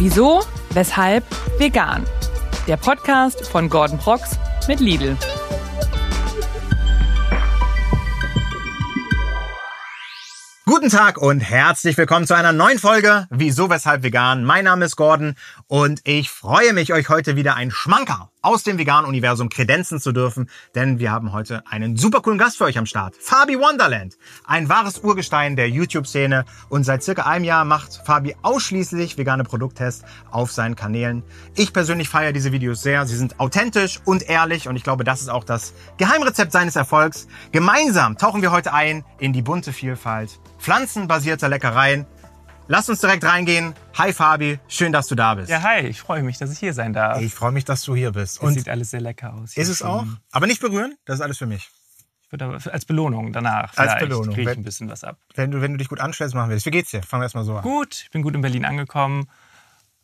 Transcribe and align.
Wieso, 0.00 0.42
weshalb, 0.70 1.26
vegan. 1.58 2.06
Der 2.66 2.78
Podcast 2.78 3.46
von 3.46 3.68
Gordon 3.68 3.98
Prox 3.98 4.38
mit 4.66 4.80
Lidl. 4.80 5.14
Guten 10.64 10.88
Tag 10.88 11.18
und 11.18 11.40
herzlich 11.40 11.98
willkommen 11.98 12.26
zu 12.26 12.32
einer 12.32 12.54
neuen 12.54 12.78
Folge 12.78 13.26
Wieso, 13.28 13.68
weshalb 13.68 14.02
vegan. 14.02 14.42
Mein 14.42 14.64
Name 14.64 14.86
ist 14.86 14.96
Gordon 14.96 15.34
und 15.70 16.00
ich 16.02 16.30
freue 16.30 16.72
mich, 16.72 16.92
euch 16.92 17.08
heute 17.08 17.36
wieder 17.36 17.54
ein 17.54 17.70
Schmanker 17.70 18.32
aus 18.42 18.64
dem 18.64 18.76
veganen 18.76 19.08
Universum 19.08 19.48
kredenzen 19.48 20.00
zu 20.00 20.10
dürfen, 20.10 20.50
denn 20.74 20.98
wir 20.98 21.12
haben 21.12 21.32
heute 21.32 21.62
einen 21.68 21.96
super 21.96 22.22
coolen 22.22 22.38
Gast 22.38 22.58
für 22.58 22.64
euch 22.64 22.76
am 22.76 22.86
Start. 22.86 23.14
Fabi 23.14 23.56
Wonderland, 23.56 24.18
ein 24.44 24.68
wahres 24.68 24.98
Urgestein 24.98 25.54
der 25.54 25.70
YouTube-Szene 25.70 26.44
und 26.70 26.82
seit 26.82 27.04
circa 27.04 27.22
einem 27.22 27.44
Jahr 27.44 27.64
macht 27.64 28.00
Fabi 28.04 28.34
ausschließlich 28.42 29.16
vegane 29.16 29.44
Produkttests 29.44 30.04
auf 30.32 30.50
seinen 30.50 30.74
Kanälen. 30.74 31.22
Ich 31.54 31.72
persönlich 31.72 32.08
feiere 32.08 32.32
diese 32.32 32.50
Videos 32.50 32.82
sehr. 32.82 33.06
Sie 33.06 33.16
sind 33.16 33.38
authentisch 33.38 34.00
und 34.04 34.28
ehrlich 34.28 34.66
und 34.66 34.74
ich 34.74 34.82
glaube, 34.82 35.04
das 35.04 35.20
ist 35.20 35.28
auch 35.28 35.44
das 35.44 35.72
Geheimrezept 35.98 36.50
seines 36.50 36.74
Erfolgs. 36.74 37.28
Gemeinsam 37.52 38.18
tauchen 38.18 38.42
wir 38.42 38.50
heute 38.50 38.72
ein 38.72 39.04
in 39.20 39.32
die 39.32 39.42
bunte 39.42 39.72
Vielfalt 39.72 40.40
pflanzenbasierter 40.58 41.48
Leckereien. 41.48 42.06
Lass 42.72 42.88
uns 42.88 43.00
direkt 43.00 43.24
reingehen. 43.24 43.74
Hi 43.98 44.12
Fabi, 44.12 44.60
schön, 44.68 44.92
dass 44.92 45.08
du 45.08 45.16
da 45.16 45.34
bist. 45.34 45.50
Ja, 45.50 45.60
hi, 45.60 45.80
ich 45.88 46.00
freue 46.00 46.22
mich, 46.22 46.38
dass 46.38 46.52
ich 46.52 46.60
hier 46.60 46.72
sein 46.72 46.92
darf. 46.92 47.20
Ich 47.20 47.34
freue 47.34 47.50
mich, 47.50 47.64
dass 47.64 47.82
du 47.82 47.96
hier 47.96 48.12
bist. 48.12 48.40
Und 48.40 48.54
sieht 48.54 48.68
alles 48.68 48.92
sehr 48.92 49.00
lecker 49.00 49.34
aus. 49.34 49.56
Ist 49.56 49.68
es 49.68 49.78
schon. 49.78 49.88
auch? 49.88 50.06
Aber 50.30 50.46
nicht 50.46 50.60
berühren, 50.60 50.94
das 51.04 51.16
ist 51.16 51.20
alles 51.20 51.38
für 51.38 51.46
mich. 51.46 51.68
Ich 52.22 52.30
würde 52.30 52.44
aber 52.44 52.72
als 52.72 52.84
Belohnung 52.84 53.32
danach. 53.32 53.76
Als 53.76 53.98
Belohnung. 53.98 54.32
kriege 54.32 54.52
ich 54.52 54.56
ein 54.56 54.62
bisschen 54.62 54.88
was 54.88 55.02
ab. 55.02 55.18
Wenn 55.34 55.50
du, 55.50 55.60
wenn 55.60 55.72
du 55.72 55.78
dich 55.78 55.88
gut 55.88 55.98
anstellst, 55.98 56.36
machen 56.36 56.48
wir 56.48 56.54
das. 56.54 56.64
Wie 56.64 56.70
geht's 56.70 56.92
dir? 56.92 57.02
Fangen 57.02 57.22
wir 57.22 57.24
erstmal 57.24 57.42
so 57.42 57.56
an. 57.56 57.62
Gut, 57.62 58.02
ich 58.04 58.10
bin 58.12 58.22
gut 58.22 58.36
in 58.36 58.40
Berlin 58.40 58.64
angekommen. 58.64 59.26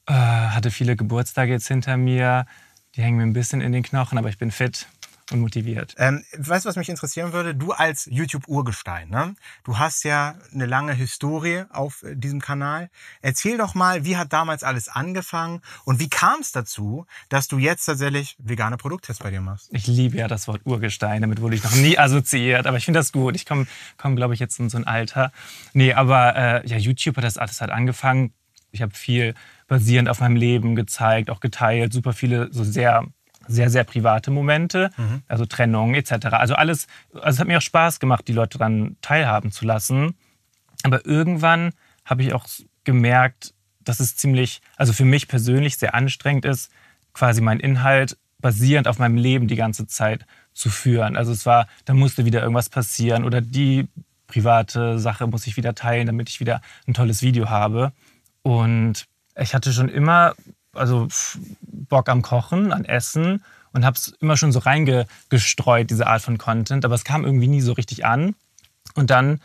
Äh, 0.06 0.14
hatte 0.14 0.72
viele 0.72 0.96
Geburtstage 0.96 1.52
jetzt 1.52 1.68
hinter 1.68 1.96
mir. 1.96 2.46
Die 2.96 3.02
hängen 3.02 3.16
mir 3.16 3.22
ein 3.22 3.32
bisschen 3.32 3.60
in 3.60 3.70
den 3.70 3.84
Knochen, 3.84 4.18
aber 4.18 4.28
ich 4.28 4.38
bin 4.38 4.50
fit 4.50 4.88
und 5.32 5.40
motiviert. 5.40 5.94
Ähm, 5.98 6.24
weißt 6.36 6.64
du, 6.64 6.68
was 6.68 6.76
mich 6.76 6.88
interessieren 6.88 7.32
würde? 7.32 7.54
Du 7.54 7.72
als 7.72 8.06
YouTube-Urgestein, 8.10 9.08
ne? 9.08 9.34
du 9.64 9.78
hast 9.78 10.04
ja 10.04 10.36
eine 10.52 10.66
lange 10.66 10.92
Historie 10.92 11.64
auf 11.70 12.02
äh, 12.02 12.14
diesem 12.14 12.40
Kanal. 12.40 12.90
Erzähl 13.22 13.58
doch 13.58 13.74
mal, 13.74 14.04
wie 14.04 14.16
hat 14.16 14.32
damals 14.32 14.62
alles 14.62 14.88
angefangen 14.88 15.62
und 15.84 15.98
wie 15.98 16.08
kam 16.08 16.40
es 16.40 16.52
dazu, 16.52 17.06
dass 17.28 17.48
du 17.48 17.58
jetzt 17.58 17.84
tatsächlich 17.84 18.36
vegane 18.38 18.76
Produkttests 18.76 19.22
bei 19.22 19.30
dir 19.30 19.40
machst? 19.40 19.68
Ich 19.72 19.86
liebe 19.86 20.16
ja 20.16 20.28
das 20.28 20.46
Wort 20.46 20.62
Urgestein, 20.64 21.22
damit 21.22 21.40
wurde 21.40 21.56
ich 21.56 21.64
noch 21.64 21.74
nie 21.74 21.98
assoziiert, 21.98 22.66
aber 22.66 22.76
ich 22.76 22.84
finde 22.84 23.00
das 23.00 23.12
gut. 23.12 23.34
Ich 23.34 23.46
komme, 23.46 23.66
komm, 23.96 24.16
glaube 24.16 24.34
ich, 24.34 24.40
jetzt 24.40 24.60
in 24.60 24.70
so 24.70 24.76
ein 24.76 24.86
Alter. 24.86 25.32
Nee, 25.72 25.92
aber 25.92 26.36
äh, 26.36 26.68
ja, 26.68 26.76
YouTube 26.76 27.16
hat 27.16 27.24
das 27.24 27.36
alles 27.36 27.60
halt 27.60 27.70
angefangen. 27.72 28.32
Ich 28.70 28.82
habe 28.82 28.94
viel 28.94 29.34
basierend 29.66 30.08
auf 30.08 30.20
meinem 30.20 30.36
Leben 30.36 30.76
gezeigt, 30.76 31.30
auch 31.30 31.40
geteilt, 31.40 31.92
super 31.92 32.12
viele 32.12 32.52
so 32.52 32.62
sehr 32.62 33.06
sehr, 33.48 33.70
sehr 33.70 33.84
private 33.84 34.30
Momente, 34.30 34.90
mhm. 34.96 35.22
also 35.28 35.46
Trennung 35.46 35.94
etc. 35.94 36.26
Also 36.32 36.54
alles, 36.54 36.86
also 37.12 37.28
es 37.28 37.38
hat 37.38 37.48
mir 37.48 37.58
auch 37.58 37.62
Spaß 37.62 38.00
gemacht, 38.00 38.26
die 38.28 38.32
Leute 38.32 38.58
daran 38.58 38.96
teilhaben 39.00 39.52
zu 39.52 39.64
lassen. 39.64 40.14
Aber 40.82 41.04
irgendwann 41.06 41.72
habe 42.04 42.22
ich 42.22 42.32
auch 42.32 42.46
gemerkt, 42.84 43.54
dass 43.80 44.00
es 44.00 44.16
ziemlich, 44.16 44.60
also 44.76 44.92
für 44.92 45.04
mich 45.04 45.28
persönlich 45.28 45.76
sehr 45.76 45.94
anstrengend 45.94 46.44
ist, 46.44 46.70
quasi 47.12 47.40
meinen 47.40 47.60
Inhalt 47.60 48.16
basierend 48.40 48.88
auf 48.88 48.98
meinem 48.98 49.16
Leben 49.16 49.48
die 49.48 49.56
ganze 49.56 49.86
Zeit 49.86 50.26
zu 50.52 50.70
führen. 50.70 51.16
Also 51.16 51.32
es 51.32 51.46
war, 51.46 51.66
da 51.84 51.94
musste 51.94 52.24
wieder 52.24 52.42
irgendwas 52.42 52.68
passieren 52.68 53.24
oder 53.24 53.40
die 53.40 53.88
private 54.26 54.98
Sache 54.98 55.26
muss 55.26 55.46
ich 55.46 55.56
wieder 55.56 55.74
teilen, 55.74 56.06
damit 56.06 56.28
ich 56.28 56.40
wieder 56.40 56.60
ein 56.86 56.94
tolles 56.94 57.22
Video 57.22 57.48
habe. 57.48 57.92
Und 58.42 59.06
ich 59.38 59.54
hatte 59.54 59.72
schon 59.72 59.88
immer 59.88 60.34
also 60.76 61.08
Bock 61.62 62.08
am 62.08 62.22
Kochen, 62.22 62.72
an 62.72 62.84
Essen 62.84 63.42
und 63.72 63.84
habe 63.84 63.96
es 63.96 64.08
immer 64.20 64.36
schon 64.36 64.52
so 64.52 64.60
reingestreut, 64.60 65.90
diese 65.90 66.06
Art 66.06 66.22
von 66.22 66.38
Content, 66.38 66.84
aber 66.84 66.94
es 66.94 67.04
kam 67.04 67.24
irgendwie 67.24 67.48
nie 67.48 67.60
so 67.60 67.72
richtig 67.72 68.04
an. 68.06 68.34
Und 68.94 69.10
dann 69.10 69.40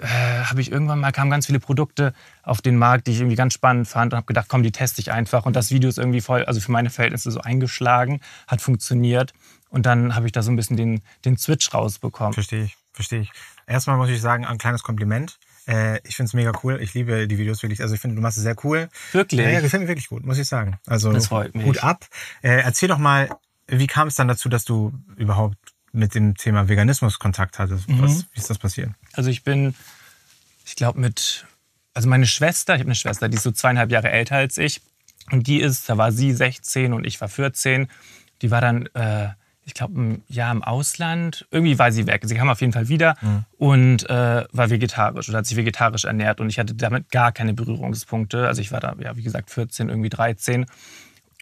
äh, 0.00 0.44
habe 0.44 0.60
ich 0.60 0.70
irgendwann 0.70 1.00
mal, 1.00 1.12
kamen 1.12 1.30
ganz 1.30 1.46
viele 1.46 1.60
Produkte 1.60 2.12
auf 2.42 2.60
den 2.60 2.76
Markt, 2.76 3.06
die 3.06 3.12
ich 3.12 3.18
irgendwie 3.18 3.36
ganz 3.36 3.54
spannend 3.54 3.88
fand 3.88 4.12
und 4.12 4.18
habe 4.18 4.26
gedacht, 4.26 4.46
komm, 4.48 4.62
die 4.62 4.72
teste 4.72 5.00
ich 5.00 5.12
einfach. 5.12 5.46
Und 5.46 5.56
das 5.56 5.70
Video 5.70 5.88
ist 5.88 5.98
irgendwie 5.98 6.20
voll, 6.20 6.44
also 6.44 6.60
für 6.60 6.72
meine 6.72 6.90
Verhältnisse 6.90 7.30
so 7.30 7.40
eingeschlagen, 7.40 8.20
hat 8.46 8.60
funktioniert. 8.60 9.32
Und 9.68 9.86
dann 9.86 10.14
habe 10.14 10.26
ich 10.26 10.32
da 10.32 10.42
so 10.42 10.50
ein 10.50 10.56
bisschen 10.56 10.76
den, 10.76 11.02
den 11.24 11.36
Switch 11.36 11.72
rausbekommen. 11.72 12.34
Verstehe 12.34 12.64
ich, 12.64 12.76
verstehe 12.92 13.20
ich. 13.20 13.32
Erstmal 13.66 13.96
muss 13.96 14.10
ich 14.10 14.20
sagen, 14.20 14.44
ein 14.44 14.58
kleines 14.58 14.82
Kompliment. 14.82 15.38
Äh, 15.66 16.00
ich 16.06 16.16
finde 16.16 16.28
es 16.28 16.34
mega 16.34 16.52
cool. 16.62 16.80
Ich 16.80 16.94
liebe 16.94 17.26
die 17.26 17.38
Videos 17.38 17.62
wirklich. 17.62 17.80
Also 17.80 17.94
ich 17.94 18.00
finde, 18.00 18.16
du 18.16 18.22
machst 18.22 18.36
es 18.36 18.42
sehr 18.42 18.56
cool. 18.64 18.88
Wirklich? 19.12 19.40
Ja, 19.40 19.48
ja, 19.48 19.60
gefällt 19.60 19.82
mir 19.82 19.88
wirklich 19.88 20.08
gut, 20.08 20.24
muss 20.24 20.38
ich 20.38 20.48
sagen. 20.48 20.78
Also 20.86 21.12
das 21.12 21.28
freut 21.28 21.54
mich. 21.54 21.64
gut 21.64 21.82
ab. 21.82 22.06
Äh, 22.42 22.62
erzähl 22.62 22.88
doch 22.88 22.98
mal, 22.98 23.30
wie 23.66 23.86
kam 23.86 24.08
es 24.08 24.16
dann 24.16 24.28
dazu, 24.28 24.48
dass 24.48 24.64
du 24.64 24.92
überhaupt 25.16 25.56
mit 25.92 26.14
dem 26.14 26.36
Thema 26.36 26.68
Veganismus 26.68 27.18
Kontakt 27.18 27.58
hattest? 27.58 27.88
Mhm. 27.88 28.02
Was, 28.02 28.26
wie 28.32 28.38
ist 28.38 28.50
das 28.50 28.58
passiert? 28.58 28.90
Also 29.12 29.30
ich 29.30 29.42
bin, 29.44 29.74
ich 30.66 30.76
glaube 30.76 31.00
mit, 31.00 31.46
also 31.94 32.08
meine 32.08 32.26
Schwester, 32.26 32.74
ich 32.74 32.80
habe 32.80 32.88
eine 32.88 32.94
Schwester, 32.94 33.28
die 33.28 33.36
ist 33.36 33.44
so 33.44 33.52
zweieinhalb 33.52 33.90
Jahre 33.90 34.10
älter 34.10 34.36
als 34.36 34.58
ich. 34.58 34.82
Und 35.30 35.46
die 35.46 35.60
ist, 35.60 35.88
da 35.88 35.96
war 35.96 36.12
sie 36.12 36.32
16 36.32 36.92
und 36.92 37.06
ich 37.06 37.20
war 37.20 37.28
14. 37.28 37.88
Die 38.42 38.50
war 38.50 38.60
dann 38.60 38.86
äh, 38.94 39.28
ich 39.66 39.74
glaube, 39.74 40.00
ein 40.00 40.22
Jahr 40.28 40.52
im 40.52 40.62
Ausland. 40.62 41.46
Irgendwie 41.50 41.78
war 41.78 41.90
sie 41.90 42.06
weg. 42.06 42.22
Sie 42.24 42.34
kam 42.34 42.48
auf 42.48 42.60
jeden 42.60 42.72
Fall 42.72 42.88
wieder 42.88 43.16
mhm. 43.20 43.44
und 43.58 44.10
äh, 44.10 44.44
war 44.52 44.70
vegetarisch 44.70 45.28
oder 45.28 45.38
hat 45.38 45.46
sich 45.46 45.56
vegetarisch 45.56 46.04
ernährt. 46.04 46.40
Und 46.40 46.50
ich 46.50 46.58
hatte 46.58 46.74
damit 46.74 47.10
gar 47.10 47.32
keine 47.32 47.54
Berührungspunkte. 47.54 48.46
Also 48.46 48.60
ich 48.60 48.72
war 48.72 48.80
da, 48.80 48.94
ja, 49.00 49.16
wie 49.16 49.22
gesagt, 49.22 49.50
14, 49.50 49.88
irgendwie 49.88 50.10
13. 50.10 50.66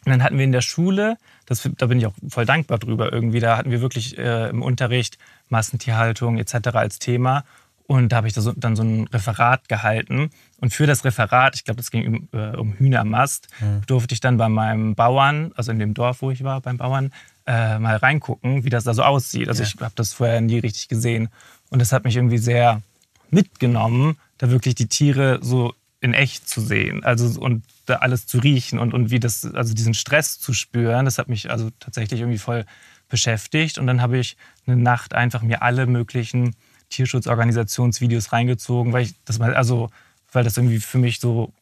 Und 0.04 0.10
dann 0.10 0.22
hatten 0.22 0.36
wir 0.36 0.44
in 0.44 0.52
der 0.52 0.62
Schule, 0.62 1.16
das, 1.46 1.68
da 1.78 1.86
bin 1.86 1.98
ich 1.98 2.06
auch 2.06 2.14
voll 2.28 2.44
dankbar 2.44 2.78
drüber 2.78 3.12
irgendwie, 3.12 3.38
da 3.38 3.56
hatten 3.56 3.70
wir 3.70 3.80
wirklich 3.80 4.18
äh, 4.18 4.48
im 4.48 4.62
Unterricht 4.62 5.16
Massentierhaltung 5.48 6.38
etc. 6.38 6.68
als 6.74 6.98
Thema. 6.98 7.44
Und 7.86 8.10
da 8.10 8.16
habe 8.16 8.26
ich 8.26 8.32
da 8.32 8.40
so, 8.40 8.52
dann 8.56 8.74
so 8.74 8.82
ein 8.82 9.06
Referat 9.08 9.68
gehalten. 9.68 10.30
Und 10.60 10.72
für 10.72 10.86
das 10.86 11.04
Referat, 11.04 11.56
ich 11.56 11.64
glaube, 11.64 11.78
das 11.78 11.90
ging 11.90 12.28
um, 12.32 12.38
äh, 12.38 12.56
um 12.56 12.72
Hühnermast, 12.74 13.48
mhm. 13.60 13.82
durfte 13.86 14.14
ich 14.14 14.20
dann 14.20 14.38
bei 14.38 14.48
meinem 14.48 14.94
Bauern, 14.94 15.52
also 15.56 15.72
in 15.72 15.78
dem 15.78 15.94
Dorf, 15.94 16.22
wo 16.22 16.30
ich 16.30 16.42
war, 16.42 16.60
beim 16.60 16.78
Bauern, 16.78 17.12
äh, 17.46 17.78
mal 17.78 17.96
reingucken, 17.96 18.64
wie 18.64 18.70
das 18.70 18.84
da 18.84 18.94
so 18.94 19.02
aussieht. 19.02 19.48
Also 19.48 19.62
ja. 19.62 19.68
ich 19.68 19.80
habe 19.80 19.94
das 19.94 20.12
vorher 20.12 20.40
nie 20.40 20.58
richtig 20.58 20.88
gesehen. 20.88 21.28
Und 21.70 21.80
das 21.80 21.92
hat 21.92 22.04
mich 22.04 22.16
irgendwie 22.16 22.38
sehr 22.38 22.82
mitgenommen, 23.30 24.18
da 24.38 24.50
wirklich 24.50 24.74
die 24.74 24.88
Tiere 24.88 25.38
so 25.42 25.74
in 26.00 26.14
echt 26.14 26.48
zu 26.48 26.60
sehen. 26.60 27.04
Also 27.04 27.40
und 27.40 27.64
da 27.86 27.96
alles 27.96 28.26
zu 28.26 28.38
riechen 28.38 28.78
und, 28.78 28.92
und 28.92 29.10
wie 29.10 29.20
das, 29.20 29.44
also 29.54 29.74
diesen 29.74 29.94
Stress 29.94 30.38
zu 30.38 30.52
spüren, 30.52 31.04
das 31.04 31.18
hat 31.18 31.28
mich 31.28 31.50
also 31.50 31.70
tatsächlich 31.80 32.20
irgendwie 32.20 32.38
voll 32.38 32.64
beschäftigt. 33.08 33.78
Und 33.78 33.86
dann 33.86 34.02
habe 34.02 34.18
ich 34.18 34.36
eine 34.66 34.76
Nacht 34.76 35.14
einfach 35.14 35.42
mir 35.42 35.62
alle 35.62 35.86
möglichen 35.86 36.54
Tierschutzorganisationsvideos 36.90 38.32
reingezogen, 38.32 38.92
weil 38.92 39.04
ich 39.04 39.14
das 39.24 39.38
mal, 39.38 39.54
also 39.54 39.90
weil 40.32 40.44
das 40.44 40.56
irgendwie 40.56 40.80
für 40.80 40.98
mich 40.98 41.20
so 41.20 41.52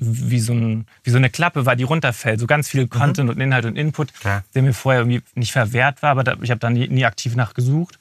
wie 0.00 0.40
so, 0.40 0.54
ein, 0.54 0.86
wie 1.04 1.10
so 1.10 1.18
eine 1.18 1.28
Klappe 1.28 1.66
war, 1.66 1.76
die 1.76 1.84
runterfällt. 1.84 2.40
So 2.40 2.46
ganz 2.46 2.68
viel 2.68 2.84
mhm. 2.84 2.90
Content 2.90 3.28
mhm. 3.28 3.36
und 3.36 3.40
Inhalt 3.40 3.66
und 3.66 3.76
Input, 3.76 4.14
Klar. 4.14 4.44
der 4.54 4.62
mir 4.62 4.72
vorher 4.72 5.02
irgendwie 5.02 5.22
nicht 5.34 5.52
verwehrt 5.52 6.02
war, 6.02 6.10
aber 6.10 6.24
da, 6.24 6.36
ich 6.40 6.50
habe 6.50 6.58
da 6.58 6.70
nie, 6.70 6.88
nie, 6.88 7.04
aktiv 7.04 7.36
nachgesucht. 7.36 7.98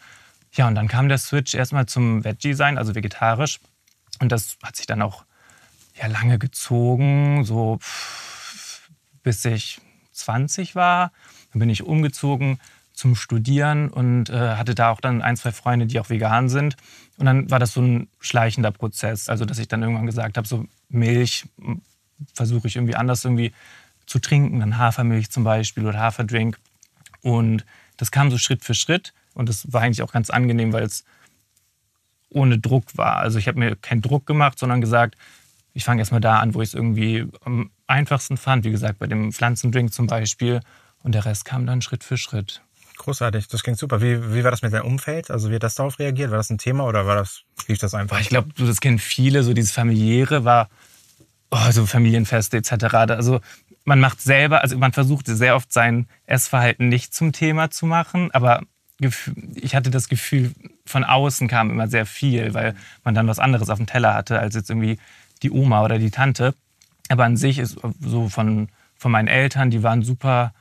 Ja, 0.54 0.68
und 0.68 0.76
dann 0.76 0.88
kam 0.88 1.10
der 1.10 1.18
Switch 1.18 1.54
erstmal 1.54 1.86
zum 1.86 2.24
Veggie 2.24 2.54
sein, 2.54 2.78
also 2.78 2.96
vegetarisch. 2.96 3.60
Und 4.20 4.32
das 4.32 4.58
hat 4.64 4.78
sich 4.78 4.88
dann 4.88 5.02
auch 5.02 5.26
ja, 6.00 6.08
lange 6.08 6.40
gezogen, 6.40 7.44
so 7.44 7.80
bis 9.22 9.44
ich 9.46 9.82
20 10.14 10.76
war. 10.76 11.12
Dann 11.52 11.60
bin 11.60 11.70
ich 11.70 11.84
umgezogen 11.84 12.60
zum 12.94 13.16
Studieren 13.16 13.90
und 13.90 14.30
äh, 14.30 14.56
hatte 14.56 14.76
da 14.76 14.92
auch 14.92 15.00
dann 15.00 15.22
ein, 15.22 15.38
zwei 15.38 15.52
Freunde, 15.52 15.86
die 15.86 16.00
auch 16.00 16.10
vegan 16.10 16.50
sind. 16.50 16.76
Und 17.18 17.26
dann 17.26 17.50
war 17.50 17.60
das 17.60 17.74
so 17.74 17.82
ein 17.82 18.10
schleichender 18.20 18.72
Prozess, 18.72 19.30
also 19.30 19.46
dass 19.46 19.60
ich 19.60 19.68
dann 19.68 19.82
irgendwann 19.82 20.06
gesagt 20.06 20.38
habe, 20.38 20.48
so 20.48 20.66
Milch 20.90 21.46
versuche 22.34 22.68
ich 22.68 22.76
irgendwie 22.76 22.96
anders 22.96 23.26
irgendwie 23.26 23.54
zu 24.06 24.20
trinken, 24.20 24.60
dann 24.60 24.78
Hafermilch 24.78 25.30
zum 25.30 25.44
Beispiel 25.44 25.86
oder 25.86 26.00
Haferdrink. 26.00 26.58
Und 27.22 27.66
das 27.98 28.12
kam 28.12 28.32
so 28.32 28.38
Schritt 28.38 28.64
für 28.64 28.74
Schritt 28.74 29.14
und 29.34 29.50
das 29.50 29.72
war 29.72 29.82
eigentlich 29.82 30.02
auch 30.02 30.12
ganz 30.12 30.30
angenehm, 30.30 30.74
weil 30.74 30.84
es 30.84 31.04
ohne 32.30 32.60
Druck 32.60 32.98
war. 32.98 33.18
Also 33.18 33.40
ich 33.40 33.48
habe 33.48 33.60
mir 33.60 33.76
keinen 33.76 34.02
Druck 34.02 34.26
gemacht, 34.26 34.60
sondern 34.60 34.82
gesagt, 34.82 35.16
ich 35.74 35.84
fange 35.84 36.02
erstmal 36.02 36.22
da 36.22 36.40
an, 36.40 36.54
wo 36.54 36.62
ich 36.62 36.70
es 36.70 36.74
irgendwie 36.74 37.26
am 37.44 37.70
einfachsten 37.88 38.38
fand. 38.38 38.66
Wie 38.66 38.72
gesagt, 38.72 39.00
bei 39.00 39.08
dem 39.08 39.32
Pflanzendrink 39.32 39.94
zum 39.94 40.08
Beispiel. 40.08 40.62
Und 41.04 41.14
der 41.14 41.26
Rest 41.26 41.46
kam 41.46 41.66
dann 41.66 41.82
Schritt 41.82 42.04
für 42.04 42.18
Schritt. 42.18 42.62
Großartig, 42.98 43.48
das 43.48 43.64
klingt 43.64 43.80
super. 43.80 44.02
Wie, 44.02 44.34
wie 44.34 44.44
war 44.44 44.52
das 44.52 44.62
mit 44.62 44.74
deinem 44.74 44.86
Umfeld? 44.86 45.32
Also 45.32 45.50
wie 45.50 45.56
hat 45.56 45.64
das 45.64 45.76
darauf 45.76 46.00
reagiert? 46.00 46.32
War 46.32 46.38
das 46.38 46.50
ein 46.50 46.58
Thema 46.58 46.84
oder 46.84 47.06
war 47.06 47.16
das, 47.16 47.44
lief 47.68 47.78
das 47.78 47.94
einfach? 47.94 48.20
Ich 48.20 48.30
glaube, 48.30 48.50
das 48.58 48.82
kennen 48.82 49.00
viele, 49.00 49.44
so 49.44 49.54
dieses 49.54 49.72
familiäre 49.72 50.44
war 50.44 50.70
oh, 51.52 51.72
so 51.72 51.86
Familienfeste 51.86 52.58
etc. 52.58 52.86
Also 52.94 53.42
man 53.86 54.00
macht 54.00 54.22
selber, 54.22 54.62
also 54.62 54.78
man 54.78 54.94
versucht 54.94 55.28
sehr 55.28 55.56
oft 55.56 55.72
sein 55.74 56.08
Essverhalten 56.26 56.90
nicht 56.90 57.14
zum 57.14 57.32
Thema 57.32 57.72
zu 57.72 57.86
machen, 57.86 58.30
aber 58.32 58.62
ich 59.56 59.76
hatte 59.76 59.92
das 59.92 60.10
Gefühl, 60.10 60.52
von 60.86 61.04
außen 61.04 61.48
kam 61.48 61.70
immer 61.70 61.88
sehr 61.88 62.06
viel, 62.06 62.54
weil 62.54 62.76
man 63.04 63.16
dann 63.16 63.28
was 63.28 63.40
anderes 63.40 63.70
auf 63.70 63.78
dem 63.78 63.88
Teller 63.88 64.14
hatte 64.14 64.40
als 64.40 64.56
jetzt 64.56 64.70
irgendwie 64.70 65.00
die 65.42 65.52
Oma 65.52 65.84
oder 65.84 66.00
die 66.00 66.12
Tante. 66.12 66.54
Aber 67.08 67.24
an 67.24 67.38
sich 67.38 67.60
ist 67.60 67.80
so 68.02 68.28
von, 68.28 68.68
von 68.96 69.12
meinen 69.12 69.30
Eltern, 69.30 69.72
die 69.72 69.84
waren 69.84 70.04
super 70.04 70.54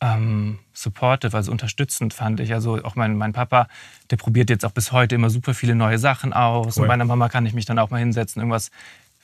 ähm, 0.00 0.58
supportive, 0.72 1.36
also 1.36 1.52
unterstützend 1.52 2.14
fand 2.14 2.40
ich. 2.40 2.54
Also 2.54 2.82
auch 2.82 2.96
mein, 2.96 3.16
mein 3.16 3.32
Papa, 3.32 3.68
der 4.10 4.16
probiert 4.16 4.50
jetzt 4.50 4.64
auch 4.64 4.72
bis 4.72 4.90
heute 4.90 5.14
immer 5.14 5.30
super 5.30 5.54
viele 5.54 5.74
neue 5.74 5.98
Sachen 5.98 6.32
aus. 6.32 6.76
Cool. 6.76 6.82
Und 6.82 6.88
meiner 6.88 7.04
Mama 7.04 7.28
kann 7.28 7.46
ich 7.46 7.52
mich 7.52 7.66
dann 7.66 7.78
auch 7.78 7.90
mal 7.90 7.98
hinsetzen, 7.98 8.40
irgendwas 8.40 8.70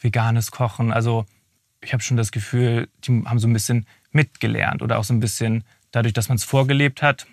Veganes 0.01 0.51
kochen. 0.51 0.93
Also 0.93 1.27
ich 1.81 1.93
habe 1.93 2.03
schon 2.03 2.17
das 2.17 2.33
Gefühl, 2.33 2.89
die 3.05 3.23
haben 3.25 3.39
so 3.39 3.49
ein 3.49 3.53
bisschen 3.53 3.87
mitgelernt 4.11 4.83
oder 4.83 4.99
auch 4.99 5.05
so 5.05 5.15
ein 5.15 5.21
bisschen 5.21 5.65
dadurch, 5.91 6.13
dass 6.13 6.29
man 6.29 6.37
es 6.37 6.45
vorgelebt 6.45 7.03
hat, 7.03 7.27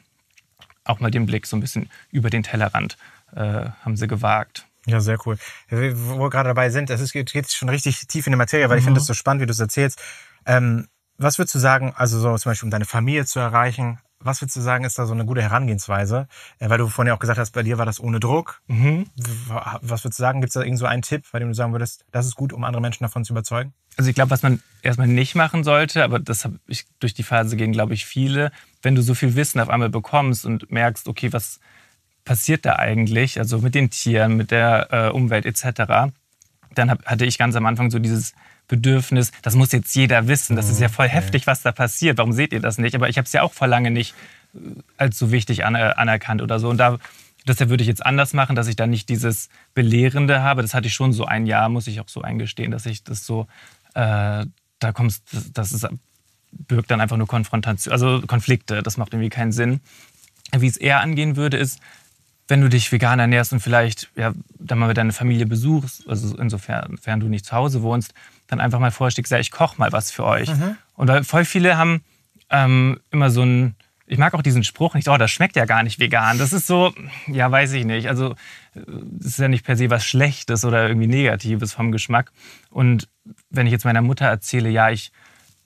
auch 0.84 1.00
mal 1.00 1.12
den 1.12 1.26
Blick 1.26 1.48
so 1.48 1.58
ein 1.58 1.62
bisschen 1.62 1.90
über 2.12 2.30
den 2.30 2.44
Tellerrand 2.44 2.98
äh, 3.36 3.70
haben 3.84 3.98
sie 3.98 4.08
gewagt. 4.08 4.68
Ja, 4.86 5.00
sehr 5.00 5.18
cool. 5.26 5.38
Wo 5.70 6.20
wir 6.20 6.30
gerade 6.30 6.50
dabei 6.50 6.70
sind, 6.70 6.90
es 6.90 7.12
geht, 7.12 7.52
schon 7.52 7.70
richtig 7.70 8.08
tief 8.08 8.28
in 8.28 8.34
die 8.34 8.38
Materie, 8.38 8.70
weil 8.70 8.78
ich 8.78 8.84
finde 8.84 9.00
es 9.00 9.08
so 9.08 9.16
spannend, 9.16 9.42
wie 9.42 9.48
du 9.48 9.52
es 9.52 9.60
erzählst. 9.60 10.00
Ähm, 10.46 10.88
was 11.18 11.40
würdest 11.40 11.56
du 11.56 11.60
sagen, 11.60 11.94
also 11.96 12.20
so 12.20 12.38
zum 12.38 12.52
Beispiel, 12.52 12.68
um 12.68 12.72
deine 12.72 12.86
Familie 12.86 13.26
zu 13.26 13.40
erreichen, 13.40 14.00
was 14.26 14.42
würdest 14.42 14.58
du 14.58 14.62
sagen, 14.62 14.84
ist 14.84 14.98
da 14.98 15.06
so 15.06 15.14
eine 15.14 15.26
gute 15.26 15.42
Herangehensweise? 15.42 16.28
Äh, 16.60 16.70
weil 16.70 16.78
du 16.78 16.88
vorhin 16.88 17.10
ja 17.10 17.16
auch 17.16 17.20
gesagt 17.20 17.40
hast, 17.40 17.52
bei 17.52 17.64
dir 17.64 17.78
war 17.78 17.86
das 17.86 18.00
ohne 18.00 18.20
Druck. 18.20 18.62
Mhm. 18.68 19.06
Was 19.82 20.04
würdest 20.04 20.20
du 20.20 20.24
sagen? 20.24 20.42
Gibt 20.42 20.50
es 20.50 20.54
da 20.56 20.62
irgend 20.62 20.80
so 20.80 20.86
einen 20.86 21.02
Tipp, 21.02 21.26
bei 21.32 21.40
dem 21.40 21.50
du 21.50 21.54
sagen 21.54 21.72
würdest, 21.72 22.06
das 22.12 22.26
ist 22.26 22.36
gut, 22.36 22.52
um 22.52 22.64
andere 22.64 22.82
Menschen 22.82 23.04
davon 23.04 23.24
zu 23.24 23.34
überzeugen? 23.34 23.74
Also 23.98 24.10
ich 24.10 24.16
glaube, 24.16 24.32
was 24.32 24.44
man 24.44 24.62
erstmal 24.82 25.08
nicht 25.08 25.36
machen 25.36 25.64
sollte, 25.64 26.04
aber 26.04 26.20
das 26.20 26.44
habe 26.44 26.60
ich 26.68 26.86
durch 27.00 27.14
die 27.14 27.24
Phase 27.24 27.56
gehen, 27.56 27.72
glaube 27.72 27.94
ich, 27.94 28.06
viele, 28.06 28.52
wenn 28.82 28.96
du 28.96 29.02
so 29.02 29.14
viel 29.14 29.36
Wissen 29.36 29.60
auf 29.62 29.70
einmal 29.70 29.90
bekommst 29.90 30.46
und 30.46 30.70
merkst, 30.70 31.08
okay, 31.08 31.32
was 31.32 31.60
passiert 32.26 32.66
da 32.66 32.76
eigentlich, 32.78 33.40
also 33.40 33.60
mit 33.60 33.76
den 33.76 33.92
Tieren, 33.92 34.36
mit 34.36 34.52
der 34.52 34.88
äh, 34.92 35.10
Umwelt 35.10 35.46
etc., 35.46 36.12
dann 36.74 36.90
hab, 36.90 37.06
hatte 37.06 37.26
ich 37.26 37.38
ganz 37.38 37.56
am 37.56 37.66
Anfang 37.66 37.90
so 37.90 38.00
dieses 38.00 38.34
Bedürfnis, 38.68 39.32
das 39.42 39.56
muss 39.56 39.72
jetzt 39.72 39.96
jeder 39.96 40.28
wissen, 40.28 40.56
das 40.56 40.70
ist 40.70 40.80
ja 40.80 40.90
voll 40.90 41.08
heftig, 41.08 41.48
was 41.48 41.62
da 41.62 41.72
passiert, 41.72 42.18
warum 42.18 42.34
seht 42.34 42.54
ihr 42.54 42.60
das 42.60 42.78
nicht? 42.78 42.96
Aber 42.96 43.10
ich 43.10 43.18
habe 43.18 43.26
es 43.26 43.34
ja 43.34 43.44
auch 43.44 43.54
vor 43.54 43.68
lange 43.68 43.92
nicht 43.92 44.16
äh, 44.54 44.60
als 44.98 45.20
so 45.20 45.32
wichtig 45.32 45.66
an, 45.66 45.76
anerkannt 45.76 46.42
oder 46.42 46.60
so. 46.60 46.70
Und 46.70 46.78
da, 46.78 46.98
das 47.46 47.60
würde 47.60 47.84
ich 47.84 47.88
jetzt 47.88 48.06
anders 48.06 48.34
machen, 48.34 48.56
dass 48.56 48.68
ich 48.68 48.76
da 48.76 48.88
nicht 48.88 49.10
dieses 49.10 49.50
Belehrende 49.74 50.42
habe. 50.42 50.62
Das 50.62 50.74
hatte 50.74 50.88
ich 50.88 50.94
schon 50.94 51.14
so 51.14 51.26
ein 51.26 51.46
Jahr, 51.46 51.70
muss 51.70 51.88
ich 51.88 52.00
auch 52.00 52.10
so 52.10 52.22
eingestehen, 52.22 52.72
dass 52.72 52.86
ich 52.86 53.04
das 53.04 53.26
so, 53.26 53.48
äh, 53.94 54.46
da 54.80 54.92
kommst, 54.94 55.24
das, 55.32 55.52
das 55.54 55.72
ist, 55.72 55.88
birgt 56.52 56.90
dann 56.90 57.02
einfach 57.02 57.18
nur 57.18 57.28
Konfrontation, 57.28 57.92
also 57.92 58.22
Konflikte, 58.26 58.82
das 58.82 58.98
macht 58.98 59.14
irgendwie 59.14 59.30
keinen 59.30 59.52
Sinn. 59.52 59.82
Wie 60.58 60.68
es 60.68 60.78
eher 60.78 61.02
angehen 61.02 61.36
würde, 61.36 61.58
ist, 61.58 61.80
wenn 62.48 62.62
du 62.62 62.70
dich 62.70 62.92
vegan 62.92 63.20
ernährst 63.20 63.54
und 63.54 63.60
vielleicht 63.60 64.10
ja, 64.16 64.34
dann 64.60 64.80
mal 64.80 64.94
deine 64.94 65.14
Familie 65.14 65.46
besuchst, 65.46 66.08
also 66.08 66.38
insofern, 66.38 66.92
insofern 66.92 67.20
du 67.20 67.28
nicht 67.28 67.46
zu 67.46 67.54
Hause 67.54 67.82
wohnst, 67.82 68.14
dann 68.48 68.60
einfach 68.60 68.80
mal 68.80 68.92
vorschlägst, 68.92 69.32
ja, 69.32 69.40
ich 69.40 69.52
koche 69.52 69.78
mal 69.78 69.92
was 69.92 70.12
für 70.12 70.26
euch. 70.26 70.50
Und 70.94 71.08
weil 71.08 71.24
voll 71.24 71.46
viele 71.46 71.78
haben 71.78 72.04
ähm, 72.50 73.00
immer 73.12 73.30
so 73.30 73.44
ein, 73.44 73.76
ich 74.08 74.18
mag 74.18 74.34
auch 74.34 74.44
diesen 74.44 74.64
Spruch 74.64 74.94
nicht, 74.94 75.08
oh, 75.08 75.18
das 75.18 75.32
schmeckt 75.32 75.56
ja 75.56 75.66
gar 75.66 75.84
nicht 75.84 76.00
vegan. 76.00 76.38
Das 76.38 76.54
ist 76.54 76.68
so, 76.68 76.94
ja, 77.28 77.52
weiß 77.52 77.74
ich 77.74 77.86
nicht. 77.86 78.08
Also, 78.08 78.36
das 78.76 79.28
ist 79.28 79.40
ja 79.40 79.48
nicht 79.48 79.66
per 79.66 79.76
se 79.76 79.90
was 79.90 80.06
Schlechtes 80.06 80.64
oder 80.64 80.88
irgendwie 80.88 81.08
Negatives 81.08 81.74
vom 81.74 81.92
Geschmack. 81.92 82.32
Und 82.70 83.08
wenn 83.50 83.66
ich 83.66 83.72
jetzt 83.72 83.86
meiner 83.86 84.02
Mutter 84.02 84.26
erzähle, 84.26 84.70
ja, 84.70 84.92
ich 84.92 85.12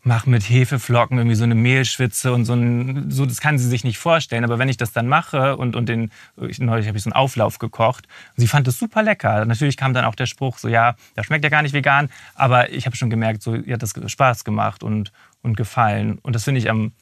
mache 0.01 0.29
mit 0.29 0.43
Hefeflocken 0.43 1.17
irgendwie 1.17 1.35
so 1.35 1.43
eine 1.43 1.55
Mehlschwitze 1.55 2.31
und 2.31 2.45
so 2.45 2.53
ein, 2.53 3.11
so, 3.11 3.25
das 3.25 3.41
kann 3.41 3.57
sie 3.57 3.67
sich 3.67 3.83
nicht 3.83 3.97
vorstellen. 3.97 4.43
Aber 4.43 4.57
wenn 4.57 4.69
ich 4.69 4.77
das 4.77 4.91
dann 4.93 5.07
mache 5.07 5.57
und, 5.57 5.75
und 5.75 5.89
den, 5.89 6.11
ich, 6.47 6.59
neulich 6.59 6.87
habe 6.87 6.97
ich 6.97 7.03
so 7.03 7.09
einen 7.09 7.15
Auflauf 7.15 7.59
gekocht 7.59 8.07
und 8.35 8.41
sie 8.41 8.47
fand 8.47 8.67
das 8.67 8.79
super 8.79 9.03
lecker. 9.03 9.45
Natürlich 9.45 9.75
kam 9.77 9.93
dann 9.93 10.05
auch 10.05 10.15
der 10.15 10.25
Spruch 10.25 10.57
so, 10.57 10.67
ja, 10.67 10.95
das 11.15 11.25
schmeckt 11.25 11.43
ja 11.43 11.49
gar 11.49 11.61
nicht 11.61 11.73
vegan, 11.73 12.09
aber 12.35 12.71
ich 12.71 12.85
habe 12.85 12.95
schon 12.95 13.09
gemerkt, 13.09 13.43
so, 13.43 13.55
ihr 13.55 13.73
hat 13.73 13.83
das 13.83 13.93
Spaß 14.05 14.45
gemacht 14.45 14.83
und, 14.83 15.11
und 15.41 15.57
gefallen. 15.57 16.17
Und 16.19 16.33
das 16.33 16.45
finde 16.45 16.59
ich 16.59 16.69
am, 16.69 16.93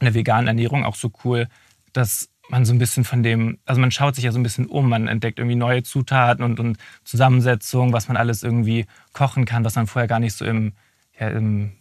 an 0.00 0.04
der 0.04 0.14
veganen 0.14 0.48
Ernährung 0.48 0.84
auch 0.84 0.96
so 0.96 1.10
cool, 1.24 1.48
dass 1.92 2.28
man 2.50 2.66
so 2.66 2.74
ein 2.74 2.78
bisschen 2.78 3.04
von 3.04 3.22
dem, 3.22 3.58
also 3.64 3.80
man 3.80 3.90
schaut 3.90 4.16
sich 4.16 4.24
ja 4.24 4.32
so 4.32 4.38
ein 4.38 4.42
bisschen 4.42 4.66
um, 4.66 4.88
man 4.90 5.08
entdeckt 5.08 5.38
irgendwie 5.38 5.56
neue 5.56 5.82
Zutaten 5.82 6.44
und, 6.44 6.60
und 6.60 6.76
Zusammensetzungen, 7.04 7.94
was 7.94 8.08
man 8.08 8.18
alles 8.18 8.42
irgendwie 8.42 8.84
kochen 9.14 9.46
kann, 9.46 9.64
was 9.64 9.76
man 9.76 9.86
vorher 9.86 10.08
gar 10.08 10.20
nicht 10.20 10.36
so 10.36 10.44
im, 10.44 10.74
ja, 11.18 11.28
im, 11.28 11.72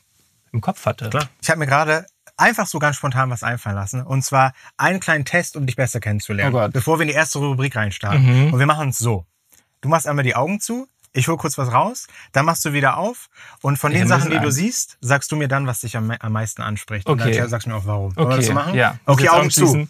im 0.53 0.61
Kopf 0.61 0.85
hatte. 0.85 1.09
Klar. 1.09 1.27
Ich 1.41 1.49
habe 1.49 1.59
mir 1.59 1.67
gerade 1.67 2.05
einfach 2.37 2.65
so 2.67 2.79
ganz 2.79 2.95
spontan 2.95 3.29
was 3.29 3.43
einfallen 3.43 3.75
lassen. 3.75 4.01
Und 4.03 4.23
zwar 4.23 4.53
einen 4.77 4.99
kleinen 4.99 5.25
Test, 5.25 5.57
um 5.57 5.65
dich 5.65 5.75
besser 5.75 5.99
kennenzulernen. 5.99 6.53
Oh 6.55 6.59
Gott. 6.59 6.71
Bevor 6.73 6.97
wir 6.99 7.03
in 7.03 7.09
die 7.09 7.13
erste 7.13 7.39
Rubrik 7.39 7.75
reinstarten. 7.75 8.47
Mhm. 8.47 8.53
Und 8.53 8.59
wir 8.59 8.65
machen 8.65 8.89
es 8.89 8.97
so. 8.97 9.25
Du 9.81 9.89
machst 9.89 10.07
einmal 10.07 10.23
die 10.23 10.35
Augen 10.35 10.59
zu. 10.61 10.87
Ich 11.15 11.27
hole 11.27 11.37
kurz 11.37 11.59
was 11.59 11.71
raus, 11.71 12.07
dann 12.31 12.43
machst 12.45 12.65
du 12.65 12.73
wieder 12.73 12.97
auf 12.97 13.29
und 13.61 13.77
von 13.77 13.91
Ich 13.91 13.99
den 13.99 14.07
Sachen, 14.07 14.23
die 14.31 14.37
bisschen 14.37 14.43
du 14.45 14.51
siehst, 14.51 14.97
sagst 14.99 15.31
du 15.31 15.35
mir 15.35 15.47
dann, 15.47 15.67
was 15.67 15.81
dich 15.81 15.95
am, 15.95 16.07
me- 16.07 16.19
am 16.19 16.31
meisten 16.31 16.63
anspricht. 16.63 17.07
Und 17.07 17.21
Okay. 17.21 17.37
dann 17.37 17.49
sagst 17.49 17.67
du 17.67 17.69
mir 17.69 17.75
auch 17.75 17.85
warum. 17.85 18.15
Wollen 18.15 18.29
wir 18.29 18.33
Okay, 18.33 18.35
das 18.37 18.45
so 18.47 18.53
machen? 18.53 18.73
ja. 18.73 18.97
Okay, 19.05 19.29
Augen 19.29 19.51
zu. 19.51 19.87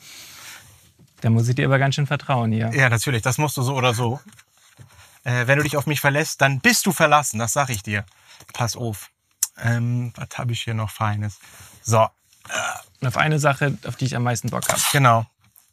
Da 1.21 1.29
muss 1.29 1.47
ich 1.47 1.55
dir 1.55 1.65
aber 1.67 1.79
ganz 1.79 1.95
schön 1.95 2.07
vertrauen 2.07 2.51
hier. 2.51 2.71
Ja, 2.73 2.89
natürlich, 2.89 3.21
das 3.21 3.37
musst 3.37 3.55
du 3.55 3.61
so 3.61 3.73
oder 3.73 3.93
so. 3.93 4.19
Äh, 5.23 5.47
wenn 5.47 5.59
du 5.59 5.63
dich 5.63 5.77
auf 5.77 5.85
mich 5.85 6.01
verlässt, 6.01 6.41
dann 6.41 6.59
bist 6.59 6.85
du 6.85 6.91
verlassen, 6.91 7.39
das 7.39 7.53
sag 7.53 7.69
ich 7.69 7.83
dir. 7.83 8.03
Pass 8.51 8.75
auf. 8.75 9.09
Ähm, 9.61 10.11
was 10.15 10.37
habe 10.37 10.51
ich 10.53 10.61
hier 10.61 10.73
noch 10.73 10.89
Feines? 10.89 11.39
So, 11.81 12.07
Und 13.01 13.07
auf 13.07 13.17
eine 13.17 13.39
Sache, 13.39 13.77
auf 13.85 13.95
die 13.95 14.05
ich 14.05 14.15
am 14.15 14.23
meisten 14.23 14.49
Bock 14.49 14.67
habe. 14.69 14.81
Genau. 14.91 15.25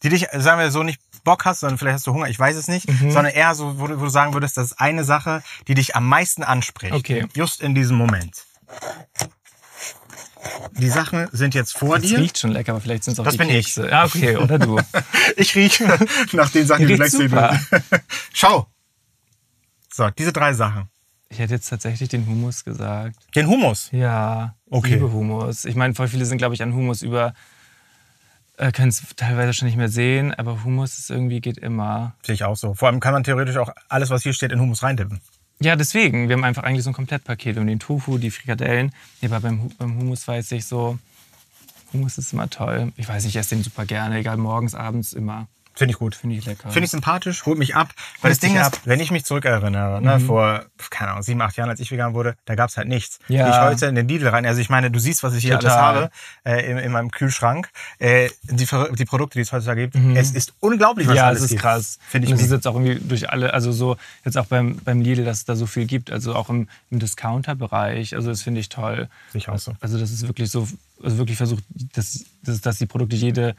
Die 0.02 0.08
dich, 0.08 0.26
sagen 0.32 0.58
wir 0.60 0.70
so, 0.70 0.82
nicht 0.82 1.00
Bock 1.24 1.44
hast, 1.44 1.60
sondern 1.60 1.76
vielleicht 1.78 1.96
hast 1.96 2.06
du 2.06 2.12
Hunger, 2.14 2.28
ich 2.28 2.38
weiß 2.38 2.56
es 2.56 2.68
nicht, 2.68 2.88
Mhm. 2.88 3.10
sondern 3.10 3.32
eher 3.34 3.54
so, 3.54 3.78
wo 3.78 3.86
du, 3.86 4.00
wo 4.00 4.04
du 4.04 4.10
sagen 4.10 4.32
würdest, 4.32 4.56
das 4.56 4.66
ist 4.72 4.80
eine 4.80 5.04
Sache, 5.04 5.42
die 5.68 5.74
dich 5.74 5.94
am 5.96 6.06
meisten 6.08 6.42
anspricht. 6.42 6.92
Okay. 6.94 7.26
Just 7.34 7.60
in 7.60 7.74
diesem 7.74 7.96
Moment. 7.98 8.44
Die 10.78 10.88
Sachen 10.88 11.28
sind 11.32 11.54
jetzt 11.54 11.76
vor 11.76 11.98
Das 11.98 12.08
dir. 12.08 12.18
riecht 12.18 12.38
schon 12.38 12.52
lecker, 12.52 12.72
aber 12.72 12.80
vielleicht 12.80 13.04
sind 13.04 13.12
es 13.14 13.20
auch 13.20 13.24
Das 13.24 13.32
die 13.34 13.38
bin 13.38 13.50
ich. 13.50 13.66
Kekse. 13.66 13.90
Ja, 13.90 14.04
okay, 14.04 14.36
oder 14.36 14.58
du. 14.58 14.80
Ich 15.36 15.54
rieche 15.54 15.84
nach 16.32 16.48
den 16.50 16.66
Sachen, 16.66 16.86
die 16.86 16.92
du 16.92 16.96
gleich 16.96 17.10
sehen. 17.10 17.30
Schau. 18.32 18.66
So, 19.92 20.08
diese 20.10 20.32
drei 20.32 20.54
Sachen. 20.54 20.88
Ich 21.32 21.38
hätte 21.38 21.54
jetzt 21.54 21.68
tatsächlich 21.68 22.08
den 22.08 22.26
Hummus 22.26 22.64
gesagt. 22.64 23.16
Den 23.36 23.46
Hummus. 23.46 23.88
Ja, 23.92 24.56
ich 24.66 24.72
Okay. 24.72 24.94
liebe 24.94 25.12
Hummus. 25.12 25.64
Ich 25.64 25.76
meine, 25.76 25.94
voll 25.94 26.08
viele 26.08 26.24
sind, 26.26 26.38
glaube 26.38 26.54
ich, 26.54 26.62
an 26.62 26.74
Hummus 26.74 27.02
über, 27.02 27.34
äh, 28.56 28.72
können 28.72 28.88
es 28.88 29.02
teilweise 29.16 29.52
schon 29.54 29.66
nicht 29.66 29.76
mehr 29.76 29.88
sehen, 29.88 30.34
aber 30.34 30.64
Hummus 30.64 30.98
ist 30.98 31.08
irgendwie 31.08 31.40
geht 31.40 31.56
immer. 31.56 32.14
Sehe 32.24 32.34
ich 32.34 32.42
auch 32.44 32.56
so. 32.56 32.74
Vor 32.74 32.88
allem 32.88 32.98
kann 32.98 33.12
man 33.12 33.22
theoretisch 33.22 33.56
auch 33.58 33.70
alles, 33.88 34.10
was 34.10 34.24
hier 34.24 34.32
steht, 34.32 34.50
in 34.50 34.60
Hummus 34.60 34.82
reintippen. 34.82 35.20
Ja, 35.60 35.76
deswegen. 35.76 36.28
Wir 36.28 36.34
haben 36.36 36.44
einfach 36.44 36.64
eigentlich 36.64 36.82
so 36.82 36.90
ein 36.90 36.94
Komplettpaket. 36.94 37.54
Wir 37.54 37.60
haben 37.60 37.68
den 37.68 37.78
Tofu, 37.78 38.18
die 38.18 38.30
Frikadellen. 38.32 38.92
Ja, 39.20 39.28
aber 39.28 39.40
beim, 39.40 39.70
beim 39.78 39.96
Hummus 39.98 40.26
weiß 40.26 40.50
ich 40.52 40.64
so, 40.66 40.98
Hummus 41.92 42.18
ist 42.18 42.32
immer 42.32 42.50
toll. 42.50 42.92
Ich 42.96 43.08
weiß 43.08 43.22
nicht, 43.24 43.36
ich 43.36 43.38
esse 43.40 43.54
den 43.54 43.62
super 43.62 43.86
gerne, 43.86 44.18
egal 44.18 44.36
morgens, 44.36 44.74
abends, 44.74 45.12
immer. 45.12 45.46
Finde 45.80 45.92
ich 45.92 45.98
gut. 45.98 46.14
Finde 46.14 46.36
ich 46.36 46.44
lecker. 46.44 46.68
Finde 46.70 46.84
ich 46.84 46.90
sympathisch, 46.90 47.46
holt 47.46 47.56
mich 47.58 47.74
ab. 47.74 47.88
Weil 48.20 48.32
das 48.32 48.38
Ding 48.38 48.54
ist, 48.54 48.62
ab. 48.66 48.72
Mhm. 48.84 48.90
wenn 48.90 49.00
ich 49.00 49.10
mich 49.10 49.24
zurückerinnere, 49.24 50.02
ne, 50.02 50.20
vor, 50.20 50.66
keine 50.90 51.12
Ahnung, 51.12 51.22
sieben, 51.22 51.40
acht 51.40 51.56
Jahren, 51.56 51.70
als 51.70 51.80
ich 51.80 51.90
vegan 51.90 52.12
wurde, 52.12 52.34
da 52.44 52.54
gab's 52.54 52.76
halt 52.76 52.86
nichts. 52.86 53.18
Ja. 53.28 53.44
Gehe 53.46 53.54
ich 53.54 53.60
heute 53.62 53.86
in 53.86 53.94
den 53.94 54.06
Lidl 54.06 54.28
rein. 54.28 54.44
Also 54.44 54.60
ich 54.60 54.68
meine, 54.68 54.90
du 54.90 54.98
siehst, 55.00 55.22
was 55.22 55.32
ich 55.34 55.42
hier 55.42 55.58
Total. 55.58 55.70
alles 55.96 56.04
habe 56.04 56.10
äh, 56.44 56.70
in, 56.70 56.76
in 56.76 56.92
meinem 56.92 57.10
Kühlschrank. 57.10 57.70
Äh, 57.98 58.28
die, 58.42 58.66
die 58.98 59.04
Produkte, 59.06 59.38
die 59.38 59.42
es 59.42 59.52
heutzutage 59.52 59.88
gibt. 59.88 59.96
Es 60.16 60.32
ist 60.32 60.52
unglaublich, 60.60 61.06
was 61.06 61.12
Mhm. 61.14 61.16
ja, 61.16 61.26
alles 61.28 61.38
das 61.38 61.44
ist 61.46 61.50
gibt. 61.52 61.62
krass. 61.62 61.98
Finde 62.10 62.26
ich 62.26 62.32
Und 62.32 62.38
es 62.40 62.44
ist 62.44 62.52
jetzt 62.52 62.66
auch 62.66 62.74
irgendwie 62.74 63.00
durch 63.08 63.30
alle, 63.30 63.54
also 63.54 63.72
so 63.72 63.96
jetzt 64.26 64.36
auch 64.36 64.46
beim, 64.46 64.76
beim 64.84 65.00
Lidl, 65.00 65.24
dass 65.24 65.38
es 65.38 65.44
da 65.46 65.56
so 65.56 65.64
viel 65.64 65.86
gibt, 65.86 66.10
also 66.10 66.34
auch 66.34 66.50
im, 66.50 66.68
im 66.90 66.98
Discounter-Bereich. 66.98 68.14
Also 68.14 68.28
das 68.28 68.42
finde 68.42 68.60
ich 68.60 68.68
toll. 68.68 69.08
Ich 69.32 69.48
auch 69.48 69.58
so. 69.58 69.72
Also 69.80 69.98
das 69.98 70.10
ist 70.10 70.26
wirklich 70.26 70.50
so, 70.50 70.68
also 71.02 71.16
wirklich 71.16 71.38
versucht, 71.38 71.64
dass, 71.94 72.24
dass, 72.42 72.60
dass 72.60 72.76
die 72.78 72.86
Produkte 72.86 73.16
jede 73.16 73.54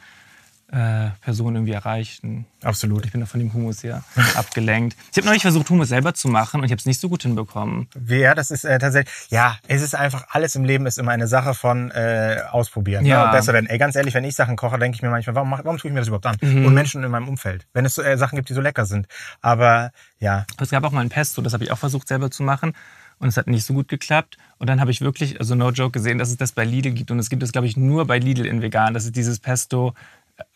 äh, 0.72 1.10
Person 1.22 1.56
irgendwie 1.56 1.74
erreichen. 1.74 2.46
Absolut. 2.64 3.06
Ich 3.06 3.12
bin 3.12 3.22
da 3.22 3.28
von 3.28 3.40
dem 3.40 3.54
Hummus 3.54 3.82
hier 3.82 4.04
abgelenkt. 4.36 4.96
Ich 5.12 5.18
habe 5.18 5.28
neulich 5.28 5.42
versucht, 5.42 5.70
Hummus 5.70 5.90
selber 5.90 6.14
zu 6.14 6.30
machen 6.30 6.62
und 6.62 6.66
ich 6.66 6.72
habe 6.72 6.80
es 6.80 6.86
nicht 6.86 7.00
so 7.00 7.10
gut 7.10 7.24
hinbekommen. 7.24 7.88
Ja, 8.08 8.34
das 8.36 8.52
ist 8.52 8.64
äh, 8.64 8.80
tatsächlich, 8.80 9.14
ja, 9.30 9.58
es 9.68 9.82
ist 9.82 9.96
einfach, 9.96 10.26
alles 10.30 10.56
im 10.56 10.64
Leben 10.64 10.86
ist 10.86 10.98
immer 10.98 11.12
eine 11.12 11.28
Sache 11.28 11.54
von 11.54 11.92
äh, 11.92 12.42
ausprobieren. 12.50 13.06
Ja. 13.06 13.26
Ne? 13.26 13.32
Besser 13.32 13.54
werden. 13.54 13.68
Ey, 13.68 13.78
ganz 13.78 13.96
ehrlich, 13.96 14.14
wenn 14.14 14.24
ich 14.24 14.36
Sachen 14.36 14.56
koche, 14.56 14.80
denke 14.80 14.96
ich 14.96 15.02
mir 15.02 15.10
manchmal, 15.10 15.36
warum, 15.36 15.52
warum 15.52 15.78
tue 15.78 15.90
ich 15.90 15.94
mir 15.94 16.00
das 16.00 16.08
überhaupt 16.08 16.26
an? 16.26 16.38
Mhm. 16.42 16.66
Und 16.66 16.74
Menschen 16.74 17.04
in 17.04 17.12
meinem 17.12 17.28
Umfeld. 17.28 17.68
Wenn 17.74 17.86
es 17.86 17.96
so, 17.96 18.02
äh, 18.02 18.18
Sachen 18.18 18.38
gibt, 18.38 18.50
die 18.50 18.54
so 18.54 18.62
lecker 18.62 18.86
sind. 18.86 19.08
Aber 19.42 19.92
ja, 20.20 20.46
es 20.60 20.70
gab 20.70 20.84
auch 20.86 20.92
mal 20.92 21.02
ein 21.02 21.10
Pesto, 21.10 21.42
das 21.42 21.54
habe 21.54 21.64
ich 21.64 21.72
auch 21.72 21.78
versucht 21.78 22.08
selber 22.08 22.32
zu 22.32 22.44
machen. 22.44 22.74
Und 23.22 23.28
es 23.28 23.38
hat 23.38 23.46
nicht 23.46 23.66
so 23.66 23.76
gut 23.76 23.88
geklappt. 23.88 24.38
Und 24.58 24.68
dann 24.68 24.82
habe 24.82 24.90
ich 24.90 25.00
wirklich, 25.00 25.40
also 25.40 25.54
no 25.54 25.70
joke, 25.70 25.92
gesehen, 25.92 26.18
dass 26.18 26.30
es 26.30 26.38
das 26.38 26.54
bei 26.54 26.66
Lidl 26.66 26.92
gibt. 26.92 27.12
Und 27.12 27.20
es 27.20 27.30
gibt 27.30 27.44
es, 27.44 27.52
glaube 27.52 27.68
ich, 27.68 27.78
nur 27.78 28.08
bei 28.08 28.18
Lidl 28.18 28.48
in 28.48 28.64
vegan. 28.64 28.96
Das 28.96 29.06
ist 29.06 29.16
dieses 29.16 29.40
Pesto 29.40 29.94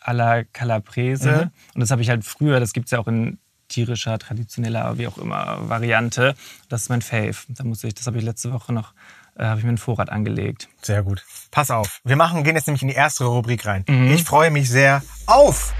alla 0.00 0.44
Calabrese. 0.44 1.30
Mhm. 1.32 1.50
Und 1.74 1.80
das 1.80 1.90
habe 1.90 2.02
ich 2.02 2.08
halt 2.10 2.24
früher, 2.24 2.60
das 2.60 2.72
gibt 2.72 2.86
es 2.86 2.90
ja 2.92 2.98
auch 2.98 3.06
in 3.08 3.38
tierischer, 3.68 4.18
traditioneller, 4.18 4.96
wie 4.98 5.08
auch 5.08 5.18
immer, 5.18 5.68
Variante. 5.68 6.34
Das 6.68 6.82
ist 6.82 6.88
mein 6.88 7.02
Fave. 7.02 7.34
Da 7.48 7.64
muss 7.64 7.82
ich, 7.84 7.94
das 7.94 8.06
habe 8.06 8.16
ich 8.18 8.24
letzte 8.24 8.52
Woche 8.52 8.72
noch, 8.72 8.92
äh, 9.36 9.44
habe 9.44 9.58
ich 9.58 9.64
mir 9.64 9.70
einen 9.70 9.78
Vorrat 9.78 10.08
angelegt. 10.10 10.68
Sehr 10.82 11.02
gut. 11.02 11.24
Pass 11.50 11.70
auf. 11.72 12.00
Wir 12.04 12.14
machen, 12.16 12.44
gehen 12.44 12.54
jetzt 12.54 12.68
nämlich 12.68 12.82
in 12.82 12.88
die 12.88 12.94
erste 12.94 13.24
Rubrik 13.24 13.66
rein. 13.66 13.84
Mhm. 13.88 14.12
Ich 14.12 14.22
freue 14.22 14.50
mich 14.52 14.70
sehr 14.70 15.02
auf. 15.26 15.74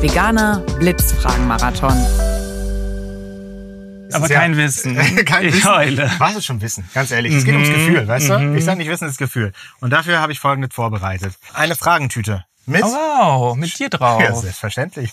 Veganer 0.00 0.60
Blitzfragen-Marathon. 0.78 1.92
Aber 4.12 4.28
ja- 4.30 4.38
kein 4.40 4.56
Wissen. 4.56 4.96
kein 5.24 5.46
Ich 5.46 5.54
Wissen. 5.56 5.70
heule. 5.70 6.10
Was 6.18 6.36
ist 6.36 6.46
schon 6.46 6.60
Wissen? 6.60 6.88
Ganz 6.94 7.10
ehrlich. 7.10 7.34
Es 7.34 7.44
geht 7.44 7.54
ums 7.54 7.68
Gefühl, 7.68 8.06
weißt 8.06 8.28
du? 8.30 8.54
Ich 8.54 8.64
sage 8.64 8.78
nicht 8.78 8.88
Wissen, 8.88 9.06
es 9.06 9.12
ist 9.12 9.18
Gefühl. 9.18 9.52
Und 9.80 9.90
dafür 9.90 10.20
habe 10.20 10.30
ich 10.32 10.38
folgendes 10.40 10.74
vorbereitet. 10.74 11.34
Eine 11.52 11.74
Fragentüte. 11.74 12.44
Mit? 12.66 12.82
Oh, 12.82 12.86
wow, 12.88 13.56
mit 13.56 13.78
dir 13.78 13.90
drauf. 13.90 14.20
Ja, 14.22 14.34
selbstverständlich. 14.34 15.12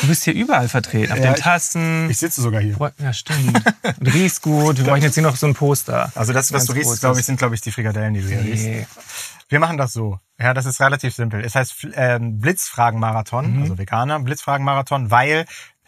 Du 0.00 0.06
bist 0.08 0.24
hier 0.24 0.34
überall 0.34 0.68
vertreten. 0.68 1.12
Auf 1.12 1.18
Ja, 1.18 1.24
den 1.26 1.34
ich- 1.34 1.40
Tassen. 1.40 2.08
Ich 2.10 2.18
sitze 2.18 2.40
sogar 2.40 2.60
hier. 2.60 2.76
Ja, 2.98 3.12
stimmt. 3.12 3.60
Du 4.00 4.10
riechst 4.10 4.42
gut. 4.42 4.78
Wir 4.78 4.84
bräuchten 4.84 5.04
jetzt 5.04 5.14
hier 5.14 5.22
noch 5.22 5.36
so 5.36 5.46
ein 5.46 5.54
Poster. 5.54 6.10
Also 6.14 6.32
das, 6.32 6.52
was 6.52 6.64
du 6.66 6.72
riechst, 6.72 6.86
großes. 6.88 7.00
glaube 7.00 7.20
ich, 7.20 7.26
sind, 7.26 7.38
glaube 7.38 7.54
ich, 7.54 7.60
die 7.60 7.72
Frikadellen, 7.72 8.14
die 8.14 8.22
du 8.22 8.28
hier 8.28 8.40
riechst. 8.40 8.64
Nee. 8.66 8.86
Wir 9.48 9.60
machen 9.60 9.76
das 9.78 9.92
so. 9.92 10.18
Ja, 10.40 10.54
das 10.54 10.66
ist 10.66 10.80
relativ 10.80 11.14
simpel. 11.14 11.44
Es 11.44 11.54
heißt 11.54 11.86
ähm, 11.94 12.40
Blitzfragen-Marathon, 12.40 13.62
also 13.62 13.78
Veganer, 13.78 14.18
Blitzfragen-Marathon, 14.20 15.10
weil 15.10 15.46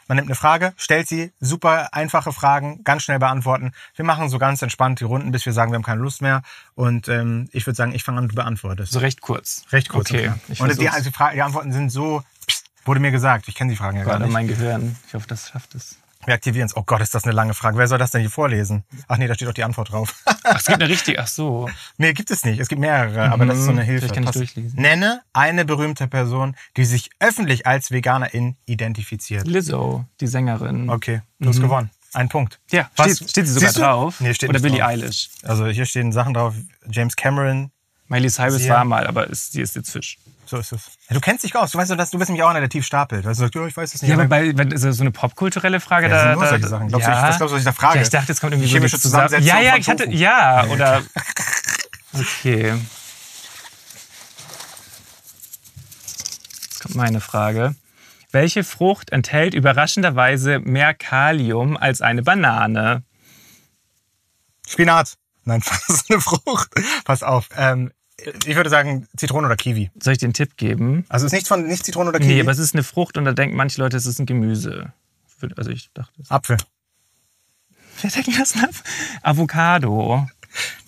man 0.08 0.16
nimmt 0.16 0.28
eine 0.28 0.34
Frage, 0.34 0.72
stellt 0.76 1.06
sie, 1.06 1.32
super 1.38 1.90
einfache 1.92 2.32
Fragen, 2.32 2.82
ganz 2.82 3.02
schnell 3.02 3.18
beantworten. 3.18 3.72
Wir 3.94 4.04
machen 4.04 4.28
so 4.28 4.38
ganz 4.38 4.62
entspannt 4.62 5.00
die 5.00 5.04
Runden, 5.04 5.30
bis 5.30 5.44
wir 5.46 5.52
sagen, 5.52 5.70
wir 5.70 5.76
haben 5.76 5.84
keine 5.84 6.00
Lust 6.00 6.22
mehr. 6.22 6.42
Und 6.74 7.08
ähm, 7.08 7.48
ich 7.52 7.66
würde 7.66 7.76
sagen, 7.76 7.94
ich 7.94 8.02
fange 8.02 8.18
an, 8.18 8.28
du 8.28 8.34
beantwortest. 8.34 8.90
So 8.92 8.98
recht 8.98 9.20
kurz. 9.20 9.64
Recht 9.70 9.88
kurz. 9.90 10.10
Okay. 10.10 10.32
und 10.58 10.78
die, 10.80 10.88
also 10.88 11.10
die, 11.10 11.14
Fra- 11.14 11.32
die 11.32 11.42
Antworten 11.42 11.72
sind 11.72 11.90
so, 11.90 12.22
pst, 12.48 12.64
wurde 12.84 13.00
mir 13.00 13.10
gesagt. 13.10 13.48
Ich 13.48 13.54
kenne 13.54 13.70
die 13.70 13.76
Fragen 13.76 13.98
ja 13.98 14.04
gar 14.04 14.12
Gerade 14.14 14.24
nicht. 14.24 14.32
mein 14.32 14.48
Gehirn. 14.48 14.96
Ich 15.06 15.14
hoffe, 15.14 15.26
das 15.28 15.50
schafft 15.50 15.74
es. 15.74 15.98
Wir 16.28 16.34
aktivieren 16.34 16.66
es. 16.66 16.76
Oh 16.76 16.82
Gott, 16.84 17.00
ist 17.00 17.14
das 17.14 17.24
eine 17.24 17.32
lange 17.32 17.54
Frage. 17.54 17.78
Wer 17.78 17.88
soll 17.88 17.96
das 17.96 18.10
denn 18.10 18.20
hier 18.20 18.28
vorlesen? 18.28 18.84
Ach 19.06 19.16
nee, 19.16 19.26
da 19.26 19.34
steht 19.34 19.48
doch 19.48 19.54
die 19.54 19.64
Antwort 19.64 19.90
drauf. 19.90 20.14
Ach, 20.26 20.56
es 20.58 20.66
gibt 20.66 20.82
eine 20.82 20.90
richtige. 20.90 21.18
Ach 21.20 21.26
so. 21.26 21.70
Nee, 21.96 22.12
gibt 22.12 22.30
es 22.30 22.44
nicht. 22.44 22.60
Es 22.60 22.68
gibt 22.68 22.82
mehrere, 22.82 23.30
aber 23.32 23.46
das 23.46 23.58
ist 23.60 23.64
so 23.64 23.70
eine 23.70 23.82
Hilfe. 23.82 24.04
Mhm. 24.08 24.10
Vielleicht 24.10 24.14
kann 24.14 24.22
ich 24.24 24.26
Pass- 24.26 24.36
durchlesen. 24.36 24.78
Nenne 24.82 25.22
eine 25.32 25.64
berühmte 25.64 26.06
Person, 26.06 26.54
die 26.76 26.84
sich 26.84 27.08
öffentlich 27.18 27.66
als 27.66 27.90
Veganerin 27.90 28.56
identifiziert. 28.66 29.46
Lizzo, 29.46 30.04
die 30.20 30.26
Sängerin. 30.26 30.90
Okay, 30.90 31.22
du 31.38 31.48
hast 31.48 31.60
gewonnen. 31.62 31.88
Ein 32.12 32.28
Punkt. 32.28 32.60
Ja, 32.72 32.90
Was? 32.96 33.16
steht, 33.16 33.30
steht 33.30 33.46
sie 33.46 33.52
sogar 33.54 33.68
Siehst 33.70 33.76
du? 33.78 33.80
drauf? 33.80 34.20
Nee, 34.20 34.34
steht 34.34 34.50
Oder 34.50 34.60
Billie 34.60 34.80
drauf. 34.80 34.88
Eilish. 34.88 35.30
Also 35.44 35.66
hier 35.68 35.86
stehen 35.86 36.12
Sachen 36.12 36.34
drauf. 36.34 36.54
James 36.90 37.16
Cameron, 37.16 37.70
Miley 38.08 38.28
Cyrus 38.28 38.68
war 38.68 38.84
mal, 38.84 39.06
aber 39.06 39.28
ist, 39.28 39.52
sie 39.52 39.62
ist 39.62 39.76
jetzt 39.76 39.90
Fisch. 39.90 40.18
So 40.48 40.56
ist 40.56 40.72
es. 40.72 40.86
Ja, 41.08 41.14
du 41.14 41.20
kennst 41.20 41.44
dich 41.44 41.54
aus. 41.54 41.70
Du 41.72 41.78
weißt 41.78 41.90
dass 41.92 42.10
du 42.10 42.18
bist 42.18 42.28
nämlich 42.30 42.42
auch 42.42 42.48
einer, 42.50 42.60
der 42.60 42.68
tief 42.68 42.84
stapelt. 42.86 43.24
Weißt 43.24 43.38
du, 43.40 43.44
sagst, 43.44 43.54
ja, 43.54 43.66
ich 43.66 43.76
weiß 43.76 43.94
es 43.94 44.02
nicht. 44.02 44.08
Ja, 44.08 44.14
aber 44.16 44.26
bei, 44.26 44.56
wenn, 44.56 44.76
so 44.92 45.02
eine 45.02 45.10
popkulturelle 45.10 45.80
Frage, 45.80 46.08
Ja, 46.08 46.24
da, 46.24 46.34
nur 46.34 46.44
da, 46.58 46.68
Sachen. 46.68 46.88
Glaubst 46.88 47.06
du, 47.06 47.10
ja. 47.10 47.18
ich- 47.22 47.28
was 47.28 47.36
glaubst 47.36 47.52
du, 47.52 47.54
was 47.56 47.60
ich 47.60 47.64
da 47.66 47.72
frage? 47.72 47.96
Ja, 47.96 48.02
ich 48.02 48.10
dachte, 48.10 48.28
jetzt 48.32 48.40
kommt 48.40 48.52
irgendwie 48.52 48.68
so 48.68 48.74
chemische 48.76 48.98
Zusammen- 48.98 49.28
Zusammensetzung 49.28 49.62
Ja, 49.62 49.70
ja, 49.72 49.76
ich 49.76 49.88
hatte, 49.88 50.08
ja, 50.10 50.62
Nee. 50.66 50.72
oder. 50.72 51.02
Okay. 52.14 52.74
Jetzt 56.62 56.80
kommt 56.80 56.94
meine 56.94 57.20
Frage. 57.20 57.74
Welche 58.30 58.62
Frucht 58.64 59.10
enthält 59.10 59.54
überraschenderweise 59.54 60.58
mehr 60.58 60.94
Kalium 60.94 61.76
als 61.76 62.02
eine 62.02 62.22
Banane? 62.22 63.02
Spinat. 64.66 65.14
Nein, 65.44 65.62
das 65.86 65.88
ist 65.88 66.10
eine 66.10 66.20
Frucht. 66.20 66.68
Pass 67.04 67.22
auf. 67.22 67.48
Ähm, 67.56 67.90
ich 68.46 68.56
würde 68.56 68.70
sagen 68.70 69.06
Zitrone 69.16 69.46
oder 69.46 69.56
Kiwi. 69.56 69.90
Soll 70.00 70.12
ich 70.12 70.18
dir 70.18 70.26
einen 70.26 70.34
Tipp 70.34 70.56
geben? 70.56 71.04
Also 71.08 71.26
es 71.26 71.32
ist 71.32 71.36
nicht 71.36 71.48
von 71.48 71.66
nicht 71.66 71.84
Zitrone 71.84 72.10
oder 72.10 72.18
Kiwi. 72.18 72.34
Nee, 72.34 72.40
aber 72.40 72.50
es 72.50 72.58
ist 72.58 72.74
eine 72.74 72.82
Frucht 72.82 73.16
und 73.16 73.24
da 73.24 73.32
denken 73.32 73.56
manche 73.56 73.80
Leute, 73.80 73.96
es 73.96 74.06
ist 74.06 74.18
ein 74.18 74.26
Gemüse. 74.26 74.92
Also 75.56 75.70
ich 75.70 75.90
dachte, 75.94 76.12
Apfel. 76.28 76.56
wer 78.02 78.10
denkt 78.10 78.38
das 78.40 78.54
ab? 78.62 78.70
Avocado. 79.22 80.26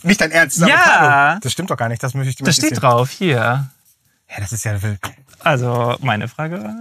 Nicht 0.02 0.20
dein 0.20 0.30
Ernst, 0.32 0.60
das 0.60 0.68
Ja. 0.68 0.76
Avocado. 0.76 1.40
Das 1.42 1.52
stimmt 1.52 1.70
doch 1.70 1.76
gar 1.76 1.88
nicht. 1.88 2.02
Das 2.02 2.14
möchte 2.14 2.30
ich 2.30 2.36
Das 2.36 2.56
steht 2.56 2.80
drauf, 2.82 3.10
hier. 3.10 3.36
Ja, 3.36 4.36
das 4.38 4.52
ist 4.52 4.64
ja 4.64 4.80
wild. 4.82 4.98
Also 5.40 5.96
meine 6.00 6.28
Frage 6.28 6.62
war, 6.62 6.74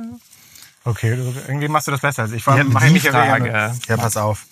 Okay, 0.85 1.11
irgendwie 1.47 1.67
machst 1.67 1.87
du 1.87 1.91
das 1.91 1.99
besser 2.01 2.23
als 2.23 2.31
ich. 2.31 2.43
Ja, 2.45 2.63
Mach 2.63 2.81
die 2.83 2.89
mich 2.93 3.03
ja 3.03 3.11
Frage. 3.11 3.45
wieder- 3.45 3.75
Ja, 3.87 3.97
pass 3.97 4.15
auf. 4.17 4.45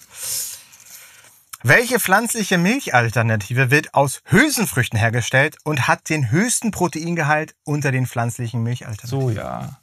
Welche 1.64 2.00
pflanzliche 2.00 2.58
Milchalternative 2.58 3.72
wird 3.72 3.94
aus 3.94 4.22
Hülsenfrüchten 4.26 4.98
hergestellt 5.00 5.58
und 5.64 5.88
hat 5.88 6.10
den 6.10 6.30
höchsten 6.32 6.72
Proteingehalt 6.72 7.56
unter 7.64 7.92
den 7.92 8.06
pflanzlichen 8.06 8.62
Milchalternativen? 8.64 9.20
Soja. 9.36 9.80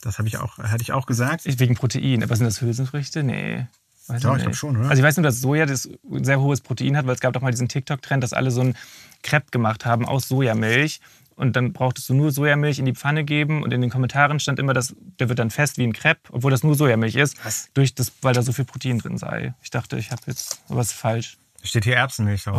Das 0.00 0.18
habe 0.18 0.28
ich 0.28 0.38
auch, 0.38 0.58
hatte 0.58 0.82
ich 0.82 0.92
auch 0.92 1.06
gesagt. 1.06 1.42
Wegen 1.44 1.74
Protein. 1.74 2.22
Aber 2.22 2.34
sind 2.36 2.46
das 2.46 2.60
Hülsenfrüchte? 2.60 3.22
Nee. 3.22 3.66
Weiß 4.06 4.22
Ja, 4.22 4.30
ich 4.30 4.36
nicht. 4.36 4.42
glaub 4.44 4.56
schon, 4.56 4.76
oder? 4.78 4.88
Also 4.88 5.00
ich 5.02 5.06
weiß 5.06 5.16
nur, 5.16 5.24
dass 5.24 5.40
Soja 5.40 5.66
das 5.66 5.88
sehr 6.22 6.40
hohes 6.40 6.60
Protein 6.62 6.96
hat, 6.96 7.06
weil 7.06 7.14
es 7.14 7.20
gab 7.20 7.34
doch 7.34 7.42
mal 7.42 7.50
diesen 7.50 7.68
TikTok-Trend, 7.68 8.22
dass 8.22 8.32
alle 8.32 8.50
so 8.50 8.62
ein 8.62 8.76
Crepe 9.22 9.50
gemacht 9.50 9.84
haben 9.84 10.06
aus 10.06 10.28
Sojamilch. 10.28 11.00
Und 11.38 11.54
dann 11.56 11.72
brauchtest 11.72 12.08
du 12.08 12.14
nur 12.14 12.32
Sojamilch 12.32 12.78
in 12.80 12.84
die 12.84 12.94
Pfanne 12.94 13.24
geben 13.24 13.62
und 13.62 13.72
in 13.72 13.80
den 13.80 13.90
Kommentaren 13.90 14.40
stand 14.40 14.58
immer, 14.58 14.74
dass 14.74 14.94
der 15.20 15.28
wird 15.28 15.38
dann 15.38 15.50
fest 15.50 15.78
wie 15.78 15.84
ein 15.86 15.92
Crepe, 15.92 16.20
obwohl 16.32 16.50
das 16.50 16.64
nur 16.64 16.74
Sojamilch 16.74 17.14
ist, 17.14 17.36
Was? 17.44 17.70
durch 17.74 17.94
das, 17.94 18.12
weil 18.22 18.34
da 18.34 18.42
so 18.42 18.52
viel 18.52 18.64
Protein 18.64 18.98
drin 18.98 19.16
sei. 19.18 19.54
Ich 19.62 19.70
dachte, 19.70 19.96
ich 19.98 20.10
habe 20.10 20.20
jetzt 20.26 20.60
was 20.68 20.90
falsch. 20.92 21.38
Steht 21.62 21.84
hier 21.84 21.96
Erbsenmilch 21.96 22.44
drauf. 22.44 22.56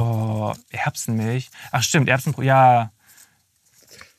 Oh, 0.57 0.62
Erbsenmilch. 0.71 1.50
Ach 1.71 1.83
stimmt, 1.83 2.07
Erbsen. 2.09 2.33
Ja. 2.41 2.91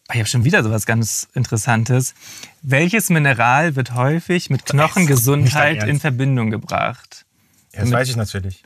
Ah, 0.09 0.13
Ich 0.13 0.19
habe 0.19 0.29
schon 0.29 0.45
wieder 0.45 0.63
sowas 0.63 0.85
ganz 0.87 1.29
Interessantes. 1.35 2.15
Welches 2.63 3.09
Mineral 3.11 3.77
wird 3.77 3.95
häufig 3.95 4.51
mit 4.51 4.67
Knochengesundheit 4.67 5.85
in 5.85 6.01
Verbindung 6.01 6.51
gebracht? 6.51 7.25
Ja, 7.73 7.81
das 7.81 7.93
weiß 7.93 8.09
ich 8.11 8.17
natürlich. 8.17 8.63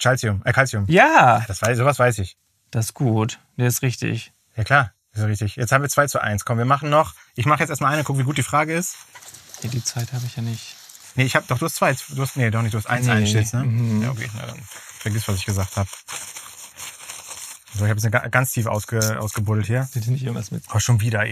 Calcium, 0.00 0.40
äh, 0.44 0.52
Calcium. 0.52 0.84
Ja, 0.88 1.44
Das 1.48 1.60
weiß, 1.62 1.76
sowas 1.78 1.98
weiß 1.98 2.18
ich. 2.20 2.36
das 2.70 2.86
ist 2.86 2.94
gut. 2.94 3.38
Der 3.58 3.66
ist 3.66 3.82
richtig. 3.82 4.32
Ja 4.56 4.64
klar, 4.64 4.92
ist 5.14 5.20
ja 5.20 5.26
richtig. 5.26 5.56
Jetzt 5.56 5.72
haben 5.72 5.82
wir 5.82 5.88
2 5.88 6.06
zu 6.08 6.20
1. 6.20 6.44
Komm, 6.44 6.58
wir 6.58 6.64
machen 6.64 6.90
noch. 6.90 7.14
Ich 7.36 7.46
mache 7.46 7.60
jetzt 7.60 7.70
erstmal 7.70 7.92
eine, 7.92 8.04
guck, 8.04 8.18
wie 8.18 8.24
gut 8.24 8.36
die 8.38 8.42
Frage 8.42 8.74
ist. 8.74 8.96
Ja, 9.62 9.70
die 9.70 9.82
Zeit 9.82 10.12
habe 10.12 10.24
ich 10.26 10.36
ja 10.36 10.42
nicht. 10.42 10.76
Nee, 11.14 11.24
ich 11.24 11.36
habe 11.36 11.46
doch, 11.48 11.58
du 11.58 11.66
hast 11.66 11.76
zwei. 11.76 11.92
Du 12.10 12.22
hast, 12.22 12.36
nee, 12.36 12.50
doch 12.50 12.62
nicht, 12.62 12.74
du 12.74 12.78
hast 12.78 12.86
eins 12.86 13.06
Nee, 13.06 13.12
einstellst, 13.12 13.54
ne? 13.54 13.62
mhm. 13.64 14.02
Ja, 14.02 14.10
okay, 14.10 14.28
na 14.34 14.46
dann 14.46 14.58
vergiss, 14.98 15.28
was 15.28 15.36
ich 15.36 15.44
gesagt 15.46 15.76
habe. 15.76 15.88
So, 17.76 17.84
ich 17.84 17.90
habe 17.90 18.00
jetzt 18.00 18.04
eine 18.14 18.30
ganz 18.30 18.52
tief 18.52 18.66
ausge, 18.66 19.18
ausgebuddelt 19.20 19.66
hier. 19.66 19.88
Bitte 19.94 20.10
nicht 20.12 20.22
irgendwas 20.22 20.50
mit. 20.50 20.64
Oh, 20.72 20.78
schon 20.78 21.00
wieder. 21.00 21.24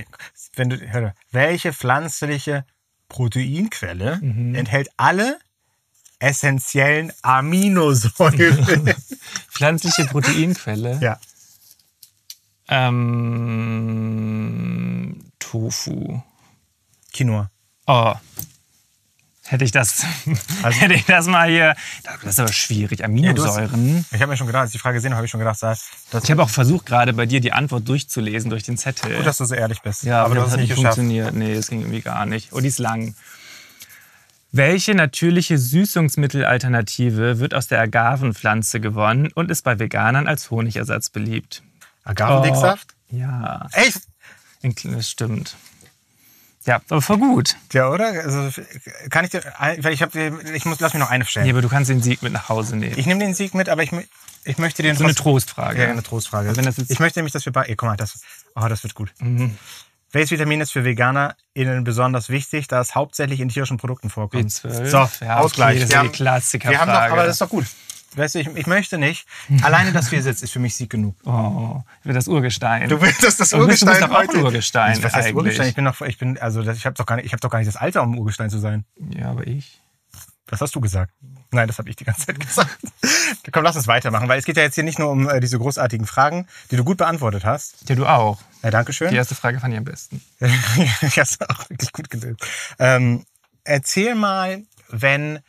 Wenn 0.56 0.70
du, 0.70 0.76
hör, 0.76 1.14
welche 1.30 1.72
pflanzliche 1.72 2.64
Proteinquelle 3.08 4.18
Mhm. 4.22 4.54
enthält 4.54 4.88
alle 4.96 5.38
essentiellen 6.18 7.12
Aminosäuren? 7.22 8.94
Pflanzliche 9.50 10.04
Proteinquelle. 10.06 10.98
ja. 11.00 11.18
Ähm, 13.52 15.18
Tofu. 15.38 16.20
Quinoa. 17.12 17.50
Oh. 17.86 18.14
Hätte 19.44 19.64
ich 19.64 19.72
das, 19.72 20.06
Also- 20.62 20.80
hätte 20.80 20.94
ich 20.94 21.04
das 21.04 21.26
mal 21.26 21.48
hier. 21.50 21.74
Das 22.04 22.24
ist 22.24 22.40
aber 22.40 22.52
schwierig. 22.52 22.98
du 22.98 23.04
hast- 23.04 23.10
Aminosäuren. 23.10 24.06
Ich 24.10 24.20
habe 24.22 24.28
mir 24.32 24.36
schon 24.38 24.46
gedacht, 24.46 24.62
als 24.62 24.70
ich 24.70 24.74
die 24.74 24.78
Frage 24.78 24.94
gesehen 24.94 25.10
habe, 25.10 25.16
habe 25.18 25.26
ich 25.26 25.30
schon 25.30 25.40
gedacht, 25.40 25.62
das, 25.62 25.88
das 26.10 26.24
Ich 26.24 26.30
habe 26.30 26.42
auch 26.42 26.48
versucht, 26.48 26.86
gerade 26.86 27.12
bei 27.12 27.26
dir 27.26 27.40
die 27.40 27.52
Antwort 27.52 27.86
durchzulesen 27.88 28.48
durch 28.50 28.62
den 28.62 28.78
Zettel. 28.78 29.14
gut, 29.16 29.26
dass 29.26 29.38
du 29.38 29.44
so 29.44 29.54
ehrlich 29.54 29.82
bist. 29.82 30.04
ja, 30.04 30.24
aber 30.24 30.36
das 30.36 30.44
hast 30.44 30.52
hat 30.52 30.60
nicht 30.60 30.68
geschafft. 30.70 30.94
funktioniert. 30.94 31.34
Nee, 31.34 31.54
das 31.54 31.66
ging 31.68 31.80
irgendwie 31.80 32.00
gar 32.00 32.24
nicht. 32.24 32.52
Oh, 32.52 32.60
die 32.60 32.68
ist 32.68 32.78
lang. 32.78 33.14
Welche 34.52 34.94
natürliche 34.94 35.58
Süßungsmittelalternative 35.58 37.38
wird 37.38 37.52
aus 37.54 37.66
der 37.66 37.80
Agavenpflanze 37.80 38.80
gewonnen 38.80 39.30
und 39.34 39.50
ist 39.50 39.62
bei 39.62 39.78
Veganern 39.78 40.26
als 40.28 40.50
Honigersatz 40.50 41.10
beliebt? 41.10 41.62
Agavendicksaft? 42.04 42.94
Ja, 43.10 43.68
Echt? 43.72 44.00
das 44.62 45.10
stimmt. 45.10 45.56
Ja, 46.64 46.80
aber 46.88 47.02
voll 47.02 47.18
gut. 47.18 47.56
Ja, 47.72 47.88
oder? 47.88 48.06
Also, 48.06 48.62
kann 49.10 49.24
ich 49.24 49.32
dir, 49.32 49.42
weil 49.58 49.92
ich 49.92 50.00
habe, 50.00 50.40
ich 50.54 50.64
muss, 50.64 50.78
lass 50.78 50.94
mich 50.94 51.00
noch 51.00 51.10
eine 51.10 51.24
stellen. 51.24 51.44
Nee, 51.46 51.52
aber 51.52 51.60
du 51.62 51.68
kannst 51.68 51.90
den 51.90 52.00
Sieg 52.02 52.22
mit 52.22 52.32
nach 52.32 52.48
Hause 52.48 52.76
nehmen. 52.76 52.96
Ich 52.96 53.06
nehme 53.06 53.18
den 53.18 53.34
Sieg 53.34 53.52
mit, 53.54 53.68
aber 53.68 53.82
ich, 53.82 53.90
ich 54.44 54.58
möchte 54.58 54.82
den 54.84 54.94
so 54.96 55.02
eine 55.04 55.14
Trostfrage. 55.14 55.82
Ja, 55.82 55.90
eine 55.90 56.04
Trostfrage. 56.04 56.52
Jetzt- 56.52 56.90
ich 56.90 57.00
möchte 57.00 57.18
nämlich, 57.18 57.32
dass 57.32 57.44
wir 57.46 57.52
bei. 57.52 57.64
Ey, 57.64 57.74
guck 57.74 57.88
mal, 57.88 57.96
das, 57.96 58.20
oh, 58.54 58.66
das 58.68 58.84
wird 58.84 58.94
gut. 58.94 59.12
Mhm. 59.18 59.58
Welches 60.12 60.30
Vitamin 60.30 60.60
ist 60.60 60.70
für 60.72 60.84
VeganerInnen 60.84 61.84
besonders 61.84 62.28
wichtig, 62.28 62.68
da 62.68 62.80
es 62.80 62.94
hauptsächlich 62.94 63.40
in 63.40 63.48
tierischen 63.48 63.78
Produkten 63.78 64.08
vorkommt? 64.10 64.44
B12. 64.50 64.86
So, 64.86 65.24
Ja, 65.24 65.38
Ausgleich. 65.38 65.82
okay, 65.82 65.88
das 65.90 66.04
ist 66.04 66.04
die 66.04 66.08
Klassikerfrage. 66.16 66.86
wir 66.86 66.94
haben 66.94 67.08
doch, 67.08 67.12
aber 67.16 67.24
das 67.26 67.36
ist 67.36 67.40
doch 67.40 67.48
gut. 67.48 67.64
Weißt 68.14 68.34
du, 68.34 68.40
ich, 68.40 68.48
ich 68.48 68.66
möchte 68.66 68.98
nicht. 68.98 69.26
Alleine, 69.62 69.92
dass 69.92 70.06
du 70.06 70.10
hier 70.12 70.22
sitzt, 70.22 70.42
ist 70.42 70.52
für 70.52 70.58
mich 70.58 70.76
Sieg 70.76 70.90
genug. 70.90 71.16
Oh, 71.24 71.80
ich 72.00 72.06
will 72.06 72.14
das 72.14 72.28
Urgestein. 72.28 72.88
Du 72.88 73.00
willst, 73.00 73.22
das 73.22 73.52
Aber 73.52 73.66
bist 73.66 73.82
du 73.82 73.86
Urgestein 73.86 73.88
bist 73.88 74.02
doch 74.02 74.10
auch 74.10 74.18
heute... 74.18 74.38
ein 74.38 74.44
Urgestein 74.44 75.02
Was 75.02 75.04
heißt 75.04 75.16
eigentlich. 75.16 75.34
Urgestein? 75.34 75.68
Ich 75.68 75.74
bin 75.74 75.84
noch, 75.84 76.00
ich 76.00 76.18
bin, 76.18 76.38
also, 76.38 76.62
das, 76.62 76.76
ich 76.76 76.86
habe 76.86 76.94
doch 76.94 77.06
gar 77.06 77.16
nicht, 77.16 77.26
ich 77.26 77.32
habe 77.32 77.40
doch 77.40 77.50
gar 77.50 77.58
nicht 77.58 77.68
das 77.68 77.76
Alter, 77.76 78.02
um 78.02 78.18
Urgestein 78.18 78.50
zu 78.50 78.58
sein. 78.58 78.84
Ja, 79.16 79.30
aber 79.30 79.46
ich. 79.46 79.80
Das 80.46 80.60
hast 80.60 80.74
du 80.74 80.80
gesagt. 80.80 81.12
Nein, 81.50 81.66
das 81.66 81.78
habe 81.78 81.88
ich 81.88 81.96
die 81.96 82.04
ganze 82.04 82.26
Zeit 82.26 82.38
gesagt. 82.46 82.76
Komm, 83.52 83.64
lass 83.64 83.76
uns 83.76 83.86
weitermachen, 83.86 84.28
weil 84.28 84.38
es 84.38 84.44
geht 84.44 84.56
ja 84.56 84.62
jetzt 84.62 84.74
hier 84.74 84.84
nicht 84.84 84.98
nur 84.98 85.10
um 85.10 85.28
äh, 85.28 85.40
diese 85.40 85.58
großartigen 85.58 86.06
Fragen, 86.06 86.46
die 86.70 86.76
du 86.76 86.84
gut 86.84 86.98
beantwortet 86.98 87.44
hast. 87.44 87.88
Ja, 87.88 87.94
du 87.94 88.06
auch. 88.06 88.38
Ja, 88.62 88.70
danke 88.70 88.92
schön. 88.92 89.10
Die 89.10 89.16
erste 89.16 89.34
Frage 89.34 89.60
fand 89.60 89.72
ich 89.72 89.78
am 89.78 89.84
besten. 89.84 90.22
ich 91.02 91.18
hast 91.18 91.48
auch 91.48 91.70
wirklich 91.70 91.92
gut 91.92 92.10
gelöst. 92.10 92.40
Ähm, 92.78 93.24
erzähl 93.64 94.14
mal, 94.14 94.62
wenn 94.88 95.40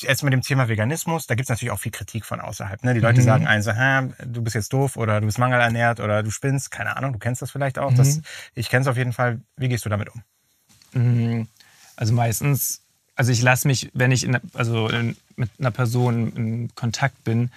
jetzt 0.00 0.22
mit 0.22 0.32
dem 0.32 0.42
Thema 0.42 0.68
Veganismus, 0.68 1.26
da 1.26 1.34
gibt 1.34 1.44
es 1.44 1.50
natürlich 1.50 1.70
auch 1.70 1.78
viel 1.78 1.92
Kritik 1.92 2.24
von 2.24 2.40
außerhalb. 2.40 2.82
Ne? 2.84 2.94
Die 2.94 3.00
Leute 3.00 3.22
sagen 3.22 3.46
einen 3.46 3.62
so, 3.62 3.72
Hä, 3.72 4.08
du 4.26 4.42
bist 4.42 4.54
jetzt 4.54 4.72
doof 4.72 4.96
oder 4.96 5.20
du 5.20 5.26
bist 5.26 5.38
mangelernährt 5.38 6.00
oder 6.00 6.22
du 6.22 6.30
spinnst. 6.30 6.70
Keine 6.70 6.96
Ahnung, 6.96 7.12
du 7.12 7.18
kennst 7.18 7.42
das 7.42 7.50
vielleicht 7.50 7.78
auch. 7.78 7.94
Das, 7.94 8.20
ich 8.54 8.68
kenne 8.68 8.82
es 8.82 8.88
auf 8.88 8.96
jeden 8.96 9.12
Fall. 9.12 9.40
Wie 9.56 9.68
gehst 9.68 9.84
du 9.84 9.88
damit 9.88 10.08
um? 10.10 10.22
Mm, 10.94 11.46
Also 11.96 12.12
meistens 12.12 12.82
also 13.14 13.30
ich 13.30 13.42
lasse 13.42 13.68
mich, 13.68 13.90
wenn 13.94 14.10
ich 14.10 14.24
in, 14.24 14.38
also 14.54 14.88
in, 14.88 15.16
mit 15.36 15.50
einer 15.58 15.70
Person 15.70 16.32
in 16.34 16.74
Kontakt 16.74 17.24
bin, 17.24 17.50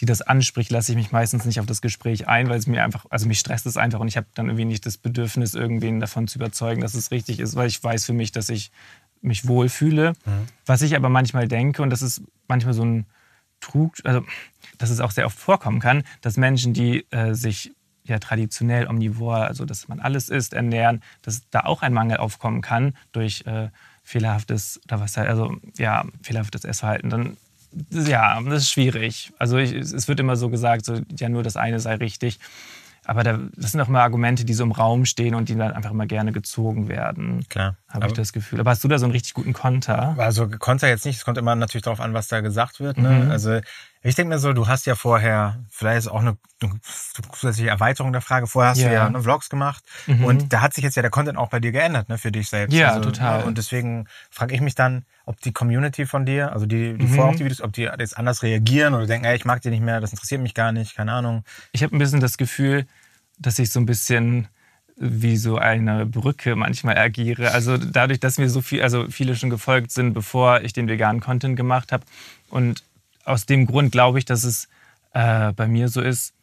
die 0.00 0.06
das 0.06 0.22
anspricht, 0.22 0.70
lasse 0.70 0.92
ich 0.92 0.96
mich 0.96 1.12
meistens 1.12 1.44
nicht 1.44 1.60
auf 1.60 1.66
das 1.66 1.82
Gespräch 1.82 2.28
ein, 2.28 2.48
weil 2.48 2.58
es 2.58 2.66
mir 2.66 2.82
einfach, 2.82 3.06
also 3.10 3.26
mich 3.26 3.38
stresst 3.38 3.66
es 3.66 3.76
einfach 3.76 4.00
und 4.00 4.08
ich 4.08 4.16
habe 4.16 4.26
dann 4.34 4.46
irgendwie 4.46 4.64
nicht 4.64 4.86
das 4.86 4.96
Bedürfnis, 4.96 5.54
irgendwen 5.54 6.00
davon 6.00 6.28
zu 6.28 6.38
überzeugen, 6.38 6.80
dass 6.80 6.94
es 6.94 7.10
richtig 7.10 7.40
ist, 7.40 7.54
weil 7.54 7.68
ich 7.68 7.82
weiß 7.82 8.06
für 8.06 8.14
mich, 8.14 8.32
dass 8.32 8.48
ich 8.48 8.72
mich 9.22 9.46
wohlfühle. 9.46 10.12
Mhm. 10.24 10.46
Was 10.66 10.82
ich 10.82 10.94
aber 10.96 11.08
manchmal 11.08 11.48
denke, 11.48 11.82
und 11.82 11.90
das 11.90 12.02
ist 12.02 12.22
manchmal 12.48 12.74
so 12.74 12.84
ein 12.84 13.06
Trug, 13.60 13.94
also 14.04 14.24
dass 14.78 14.90
es 14.90 15.00
auch 15.00 15.12
sehr 15.12 15.26
oft 15.26 15.38
vorkommen 15.38 15.80
kann, 15.80 16.02
dass 16.20 16.36
Menschen, 16.36 16.74
die 16.74 17.06
äh, 17.10 17.34
sich 17.34 17.72
ja 18.04 18.18
traditionell 18.18 18.88
omnivor, 18.88 19.36
also 19.36 19.64
dass 19.64 19.88
man 19.88 20.00
alles 20.00 20.28
isst, 20.28 20.54
ernähren, 20.54 21.02
dass 21.22 21.48
da 21.50 21.60
auch 21.60 21.82
ein 21.82 21.92
Mangel 21.92 22.16
aufkommen 22.16 22.60
kann 22.60 22.94
durch 23.12 23.46
äh, 23.46 23.68
fehlerhaftes 24.02 24.80
oder 24.84 25.00
was 25.00 25.16
also 25.16 25.54
ja 25.78 26.04
fehlerhaftes 26.22 26.64
Essverhalten. 26.64 27.10
Dann 27.10 27.36
ja, 27.90 28.40
das 28.42 28.64
ist 28.64 28.70
schwierig. 28.70 29.32
Also 29.38 29.56
ich, 29.56 29.72
es 29.72 30.08
wird 30.08 30.20
immer 30.20 30.36
so 30.36 30.50
gesagt, 30.50 30.84
so, 30.84 31.00
ja 31.18 31.28
nur 31.28 31.42
das 31.42 31.56
eine 31.56 31.80
sei 31.80 31.94
richtig. 31.94 32.38
Aber 33.04 33.24
da, 33.24 33.38
das 33.56 33.72
sind 33.72 33.80
auch 33.80 33.88
immer 33.88 34.00
Argumente, 34.00 34.44
die 34.44 34.54
so 34.54 34.62
im 34.62 34.70
Raum 34.70 35.06
stehen 35.06 35.34
und 35.34 35.48
die 35.48 35.56
dann 35.56 35.72
einfach 35.72 35.90
immer 35.90 36.06
gerne 36.06 36.30
gezogen 36.32 36.88
werden. 36.88 37.44
Klar. 37.48 37.76
Habe 37.88 38.06
ich 38.06 38.12
das 38.12 38.32
Gefühl. 38.32 38.60
Aber 38.60 38.70
hast 38.70 38.84
du 38.84 38.88
da 38.88 38.98
so 38.98 39.06
einen 39.06 39.12
richtig 39.12 39.34
guten 39.34 39.52
Konter? 39.52 40.14
Also 40.18 40.48
Konter 40.48 40.88
jetzt 40.88 41.04
nicht. 41.04 41.16
Es 41.16 41.24
kommt 41.24 41.38
immer 41.38 41.54
natürlich 41.56 41.82
darauf 41.82 42.00
an, 42.00 42.14
was 42.14 42.28
da 42.28 42.40
gesagt 42.40 42.78
wird. 42.78 42.98
Ne? 42.98 43.10
Mhm. 43.10 43.30
Also 43.30 43.60
ich 44.02 44.14
denke 44.16 44.34
mir 44.34 44.38
so, 44.38 44.52
du 44.52 44.66
hast 44.66 44.86
ja 44.86 44.94
vorher, 44.94 45.64
vielleicht 45.70 45.98
ist 45.98 46.08
auch 46.08 46.20
eine, 46.20 46.36
zusätzliche 47.32 47.70
Erweiterung 47.70 48.12
der 48.12 48.20
Frage, 48.20 48.46
vorher 48.46 48.70
hast 48.70 48.78
ja. 48.78 48.88
du 48.88 48.94
ja 48.94 49.10
ne, 49.10 49.22
Vlogs 49.22 49.48
gemacht 49.48 49.84
mhm. 50.06 50.24
und 50.24 50.52
da 50.52 50.60
hat 50.60 50.74
sich 50.74 50.82
jetzt 50.82 50.96
ja 50.96 51.02
der 51.02 51.10
Content 51.10 51.38
auch 51.38 51.48
bei 51.48 51.60
dir 51.60 51.72
geändert, 51.72 52.08
ne, 52.08 52.18
für 52.18 52.32
dich 52.32 52.48
selbst. 52.48 52.74
Ja, 52.74 52.90
also, 52.90 53.10
total. 53.10 53.40
Ne, 53.40 53.44
und 53.46 53.58
deswegen 53.58 54.06
frage 54.30 54.54
ich 54.54 54.60
mich 54.60 54.74
dann, 54.74 55.04
ob 55.24 55.40
die 55.40 55.52
Community 55.52 56.06
von 56.06 56.26
dir, 56.26 56.52
also 56.52 56.66
die, 56.66 56.96
die 56.98 57.06
mhm. 57.06 57.14
vorher 57.14 57.30
auf 57.30 57.36
die 57.36 57.44
Videos, 57.44 57.60
ob 57.60 57.72
die 57.72 57.82
jetzt 57.82 58.16
anders 58.18 58.42
reagieren 58.42 58.94
oder 58.94 59.06
denken, 59.06 59.24
ey, 59.24 59.36
ich 59.36 59.44
mag 59.44 59.60
die 59.62 59.70
nicht 59.70 59.82
mehr, 59.82 60.00
das 60.00 60.12
interessiert 60.12 60.40
mich 60.40 60.54
gar 60.54 60.72
nicht, 60.72 60.96
keine 60.96 61.12
Ahnung. 61.12 61.44
Ich 61.72 61.82
habe 61.82 61.94
ein 61.96 61.98
bisschen 61.98 62.20
das 62.20 62.36
Gefühl, 62.36 62.86
dass 63.38 63.58
ich 63.58 63.70
so 63.70 63.80
ein 63.80 63.86
bisschen 63.86 64.48
wie 64.96 65.36
so 65.36 65.56
eine 65.56 66.06
Brücke 66.06 66.54
manchmal 66.54 66.98
agiere. 66.98 67.52
Also 67.52 67.76
dadurch, 67.76 68.20
dass 68.20 68.38
mir 68.38 68.48
so 68.48 68.60
viel, 68.60 68.82
also 68.82 69.08
viele 69.08 69.36
schon 69.36 69.50
gefolgt 69.50 69.90
sind, 69.90 70.12
bevor 70.12 70.60
ich 70.60 70.72
den 70.72 70.86
veganen 70.86 71.20
Content 71.20 71.56
gemacht 71.56 71.92
habe 71.92 72.04
und 72.50 72.84
aus 73.24 73.46
dem 73.46 73.66
Grund 73.66 73.92
glaube 73.92 74.18
ich, 74.18 74.24
dass 74.24 74.44
es 74.44 74.68
äh, 75.12 75.52
bei 75.52 75.66
mir 75.66 75.88
so 75.88 76.00
ist, 76.00 76.34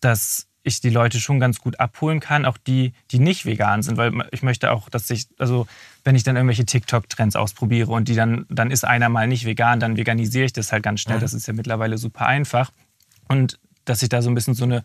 dass 0.00 0.46
ich 0.62 0.80
die 0.80 0.90
Leute 0.90 1.20
schon 1.20 1.38
ganz 1.38 1.60
gut 1.60 1.78
abholen 1.78 2.18
kann, 2.18 2.44
auch 2.44 2.58
die, 2.58 2.92
die 3.12 3.20
nicht 3.20 3.46
vegan 3.46 3.82
sind, 3.82 3.96
weil 3.98 4.12
ich 4.32 4.42
möchte 4.42 4.72
auch, 4.72 4.88
dass 4.88 5.08
ich, 5.10 5.28
also 5.38 5.68
wenn 6.02 6.16
ich 6.16 6.24
dann 6.24 6.34
irgendwelche 6.34 6.66
TikTok-Trends 6.66 7.36
ausprobiere 7.36 7.92
und 7.92 8.08
die 8.08 8.16
dann, 8.16 8.46
dann 8.48 8.72
ist 8.72 8.84
einer 8.84 9.08
mal 9.08 9.28
nicht 9.28 9.44
vegan, 9.44 9.78
dann 9.78 9.96
veganisiere 9.96 10.44
ich 10.44 10.52
das 10.52 10.72
halt 10.72 10.82
ganz 10.82 11.00
schnell. 11.00 11.20
Das 11.20 11.34
ist 11.34 11.46
ja 11.46 11.54
mittlerweile 11.54 11.98
super 11.98 12.26
einfach. 12.26 12.72
Und 13.28 13.60
dass 13.84 14.02
ich 14.02 14.08
da 14.08 14.22
so 14.22 14.28
ein 14.28 14.34
bisschen 14.34 14.54
so 14.54 14.64
eine 14.64 14.82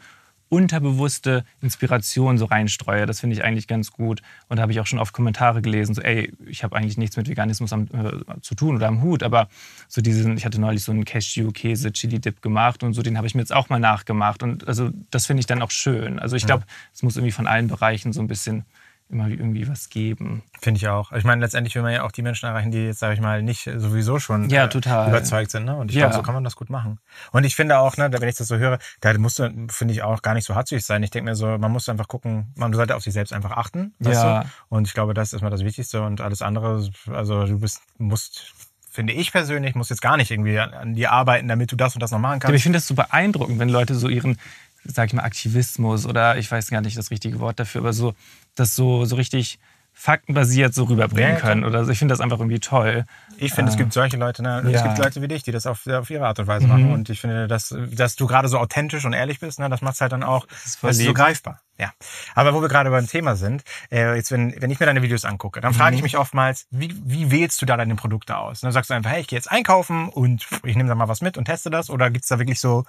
unterbewusste 0.52 1.46
Inspiration 1.62 2.38
so 2.38 2.44
reinstreue. 2.44 3.06
Das 3.06 3.22
finde 3.22 3.38
ich 3.38 3.44
eigentlich 3.44 3.70
ganz 3.70 3.94
gut. 3.94 4.22
Und 4.50 4.58
da 4.58 4.64
habe 4.64 4.74
ich 4.74 4.82
auch 4.82 4.86
schon 4.86 5.00
oft 5.00 5.14
Kommentare 5.14 5.62
gelesen, 5.62 5.96
so, 5.96 6.02
ey, 6.02 6.34
ich 6.46 6.66
habe 6.66 6.76
eigentlich 6.76 6.98
nichts 6.98 7.16
mit 7.16 7.30
Veganismus 7.30 7.72
am, 7.72 7.88
äh, 7.94 8.42
zu 8.42 8.54
tun 8.56 8.76
oder 8.76 8.90
am 8.90 9.02
Hut, 9.02 9.24
aber 9.24 9.48
so 9.88 10.02
diesen, 10.02 10.36
ich 10.36 10.46
hatte 10.46 10.60
neulich 10.60 10.84
so 10.84 10.92
einen 10.92 11.06
Cashew-Käse-Chili-Dip 11.06 12.42
gemacht 12.42 12.84
und 12.84 12.94
so, 12.94 13.02
den 13.02 13.16
habe 13.16 13.28
ich 13.28 13.34
mir 13.34 13.42
jetzt 13.42 13.54
auch 13.54 13.70
mal 13.70 13.80
nachgemacht. 13.80 14.44
Und 14.44 14.68
also 14.68 14.90
das 15.10 15.26
finde 15.26 15.40
ich 15.40 15.48
dann 15.48 15.62
auch 15.62 15.72
schön. 15.72 16.20
Also 16.20 16.36
ich 16.36 16.46
glaube, 16.46 16.66
es 16.94 17.02
muss 17.02 17.16
irgendwie 17.16 17.32
von 17.32 17.48
allen 17.48 17.70
Bereichen 17.70 18.12
so 18.12 18.20
ein 18.20 18.28
bisschen 18.28 18.66
immer 19.12 19.28
irgendwie 19.28 19.68
was 19.68 19.90
geben. 19.90 20.44
Finde 20.62 20.78
ich 20.78 20.88
auch. 20.88 21.12
Ich 21.12 21.24
meine, 21.24 21.42
letztendlich 21.42 21.76
will 21.76 21.82
man 21.82 21.94
ja 21.94 22.04
auch 22.04 22.12
die 22.12 22.22
Menschen 22.22 22.48
erreichen, 22.48 22.72
die 22.72 22.86
jetzt, 22.86 23.00
sage 23.00 23.14
ich 23.14 23.22
mal, 23.22 23.44
nicht 23.44 23.70
sowieso 23.76 24.20
schon 24.20 24.50
ja, 24.50 24.66
äh, 24.66 25.10
überzeugt 25.10 25.52
sind. 25.52 25.66
Ne? 25.66 25.76
Und 25.76 25.92
ich 25.92 25.98
ja. 25.98 26.08
glaube, 26.08 26.16
so 26.16 26.22
kann 26.24 26.34
man 26.34 26.44
das 26.44 26.56
gut 26.56 26.70
machen. 26.70 27.00
Und 27.32 27.44
ich 27.44 27.56
finde 27.56 27.80
auch, 27.80 27.98
ne, 27.98 28.12
wenn 28.12 28.30
ich 28.30 28.36
das 28.36 28.48
so 28.48 28.58
höre, 28.58 28.80
da 29.02 29.18
musst 29.18 29.40
du, 29.40 29.52
finde 29.70 29.94
ich, 29.94 30.04
auch 30.04 30.22
gar 30.22 30.34
nicht 30.34 30.46
so 30.46 30.56
hartzügig 30.56 30.86
sein. 30.86 31.04
Ich 31.04 31.12
denke 31.12 31.30
mir 31.30 31.36
so, 31.36 31.58
man 31.58 31.72
muss 31.72 31.90
einfach 31.90 32.08
gucken, 32.08 32.54
man 32.56 32.74
sollte 32.74 32.96
auf 32.96 33.04
sich 33.04 33.14
selbst 33.14 33.34
einfach 33.34 33.52
achten. 33.52 33.94
Ja. 34.00 34.44
Du? 34.44 34.50
Und 34.70 34.88
ich 34.88 34.94
glaube, 34.94 35.14
das 35.14 35.34
ist 35.34 35.42
mal 35.42 35.50
das 35.50 35.64
Wichtigste. 35.64 36.02
Und 36.02 36.22
alles 36.22 36.42
andere, 36.42 36.90
also 37.12 37.46
du 37.46 37.60
bist, 37.60 37.82
musst 37.98 38.54
finde 38.92 39.14
ich 39.14 39.32
persönlich, 39.32 39.74
musst 39.74 39.90
jetzt 39.90 40.02
gar 40.02 40.18
nicht 40.18 40.32
irgendwie 40.32 40.60
an 40.60 40.96
dir 40.96 41.14
arbeiten, 41.14 41.48
damit 41.48 41.72
du 41.72 41.78
das 41.78 41.96
und 41.96 42.04
das 42.04 42.12
noch 42.12 42.20
machen 42.20 42.40
kannst. 42.40 42.52
Ja, 42.52 42.56
ich 42.56 42.64
finde 42.64 42.78
das 42.78 42.88
so 42.88 42.94
beeindruckend, 42.94 43.58
wenn 43.58 43.70
Leute 43.70 43.96
so 43.96 44.10
ihren, 44.10 44.38
sag 44.84 45.08
ich 45.08 45.14
mal, 45.14 45.24
Aktivismus 45.24 46.06
oder 46.06 46.38
ich 46.38 46.52
weiß 46.52 46.70
gar 46.70 46.82
nicht 46.82 46.98
das 46.98 47.12
richtige 47.12 47.40
Wort 47.40 47.60
dafür, 47.60 47.82
aber 47.82 47.94
so 47.94 48.14
das 48.56 48.76
so, 48.76 49.06
so 49.06 49.16
richtig 49.16 49.60
faktenbasiert 49.94 50.74
so 50.74 50.86
rüberbringen 50.86 51.34
ja, 51.34 51.40
können. 51.40 51.64
Oder 51.64 51.88
ich 51.88 52.00
finde 52.00 52.14
das 52.14 52.22
einfach 52.22 52.40
irgendwie 52.40 52.60
toll. 52.60 53.06
Ich 53.38 53.54
finde, 53.54 53.70
äh, 53.70 53.74
es 53.74 53.78
gibt 53.78 53.94
solche 53.94 54.18
Leute, 54.18 54.42
ne? 54.42 54.64
Ja. 54.66 54.78
es 54.78 54.84
gibt 54.84 54.98
Leute 54.98 55.22
wie 55.22 55.28
dich, 55.28 55.44
die 55.44 55.52
das 55.52 55.68
auf, 55.68 55.86
auf 55.86 56.10
ihre 56.10 56.26
Art 56.26 56.40
und 56.40 56.48
Weise 56.48 56.66
mhm. 56.66 56.72
machen. 56.72 56.92
Und 56.94 57.10
ich 57.10 57.20
finde, 57.22 57.48
dass, 57.48 57.76
dass 57.92 58.16
du 58.16 58.26
gerade 58.26 58.48
so 58.48 58.58
authentisch 58.58 59.06
und 59.06 59.14
ehrlich 59.14 59.40
bist, 59.40 59.60
ne? 59.60 59.70
das 59.70 59.82
macht 59.82 59.96
es 59.96 60.02
halt 60.02 60.12
dann 60.12 60.24
auch 60.24 60.48
das 60.82 60.98
so 60.98 61.14
greifbar. 61.14 61.62
Ja. 61.78 61.92
Aber 62.36 62.54
wo 62.54 62.62
wir 62.62 62.70
gerade 62.70 62.90
beim 62.90 63.08
Thema 63.08 63.36
sind, 63.36 63.64
äh, 63.92 64.16
jetzt 64.16 64.32
wenn, 64.32 64.60
wenn 64.62 64.72
ich 64.72 64.80
mir 64.80 64.86
deine 64.86 65.02
Videos 65.02 65.26
angucke, 65.26 65.62
dann 65.62 65.74
frage 65.74 65.96
ich 65.96 66.02
mhm. 66.02 66.06
mich 66.06 66.18
oftmals, 66.18 66.68
wie, 66.72 66.96
wie 67.04 67.32
wählst 67.32 67.62
du 67.62 67.66
da 67.66 67.76
deine 67.76 67.96
Produkte 67.96 68.38
aus? 68.38 68.62
Dann 68.62 68.72
sagst 68.72 68.90
du 68.90 68.94
einfach, 68.94 69.12
hey, 69.12 69.22
ich 69.22 69.28
gehe 69.28 69.38
jetzt 69.38 69.52
einkaufen 69.52 70.10
und 70.10 70.48
ich 70.64 70.76
nehme 70.76 70.90
da 70.90 70.96
mal 70.96 71.08
was 71.08 71.22
mit 71.22 71.38
und 71.38 71.46
teste 71.46 71.70
das? 71.70 71.90
Oder 71.90 72.10
gibt's 72.10 72.28
da 72.28 72.40
wirklich 72.40 72.60
so 72.60 72.86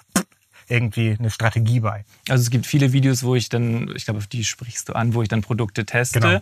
irgendwie 0.69 1.17
eine 1.19 1.31
Strategie 1.31 1.81
bei. 1.81 2.05
Also 2.29 2.43
es 2.43 2.51
gibt 2.51 2.67
viele 2.67 2.93
Videos, 2.93 3.23
wo 3.23 3.35
ich 3.35 3.49
dann, 3.49 3.91
ich 3.95 4.05
glaube, 4.05 4.19
auf 4.19 4.27
die 4.27 4.45
sprichst 4.45 4.89
du 4.89 4.95
an, 4.95 5.15
wo 5.15 5.23
ich 5.23 5.29
dann 5.29 5.43
Produkte 5.43 5.85
teste. 5.85 6.21
Genau. 6.21 6.41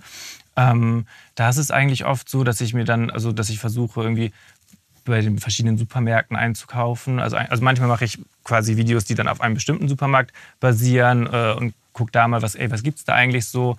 Ähm, 0.56 1.06
da 1.34 1.48
ist 1.48 1.56
es 1.56 1.70
eigentlich 1.70 2.04
oft 2.04 2.28
so, 2.28 2.44
dass 2.44 2.60
ich 2.60 2.74
mir 2.74 2.84
dann, 2.84 3.10
also 3.10 3.32
dass 3.32 3.50
ich 3.50 3.58
versuche 3.58 4.02
irgendwie 4.02 4.32
bei 5.04 5.20
den 5.20 5.38
verschiedenen 5.38 5.78
Supermärkten 5.78 6.36
einzukaufen. 6.36 7.18
Also, 7.18 7.36
also 7.36 7.62
manchmal 7.62 7.88
mache 7.88 8.04
ich 8.04 8.18
quasi 8.44 8.76
Videos, 8.76 9.04
die 9.04 9.14
dann 9.14 9.28
auf 9.28 9.40
einem 9.40 9.54
bestimmten 9.54 9.88
Supermarkt 9.88 10.32
basieren 10.60 11.26
äh, 11.26 11.54
und 11.56 11.74
gucke 11.92 12.12
da 12.12 12.28
mal, 12.28 12.42
was, 12.42 12.54
ey, 12.54 12.70
was 12.70 12.82
gibt 12.82 12.98
es 12.98 13.04
da 13.04 13.14
eigentlich 13.14 13.46
so? 13.46 13.76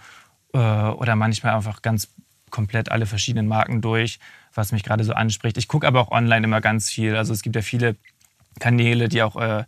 Äh, 0.53 0.57
oder 0.57 1.15
manchmal 1.15 1.55
einfach 1.55 1.81
ganz 1.81 2.07
komplett 2.49 2.91
alle 2.91 3.05
verschiedenen 3.05 3.47
Marken 3.47 3.81
durch, 3.81 4.19
was 4.53 4.71
mich 4.71 4.83
gerade 4.83 5.03
so 5.03 5.13
anspricht. 5.13 5.57
Ich 5.57 5.67
gucke 5.67 5.87
aber 5.87 6.01
auch 6.01 6.11
online 6.11 6.45
immer 6.45 6.61
ganz 6.61 6.89
viel. 6.89 7.15
Also 7.15 7.33
es 7.33 7.41
gibt 7.41 7.55
ja 7.55 7.61
viele 7.61 7.95
Kanäle, 8.59 9.07
die 9.07 9.23
auch 9.23 9.37
äh, 9.37 9.63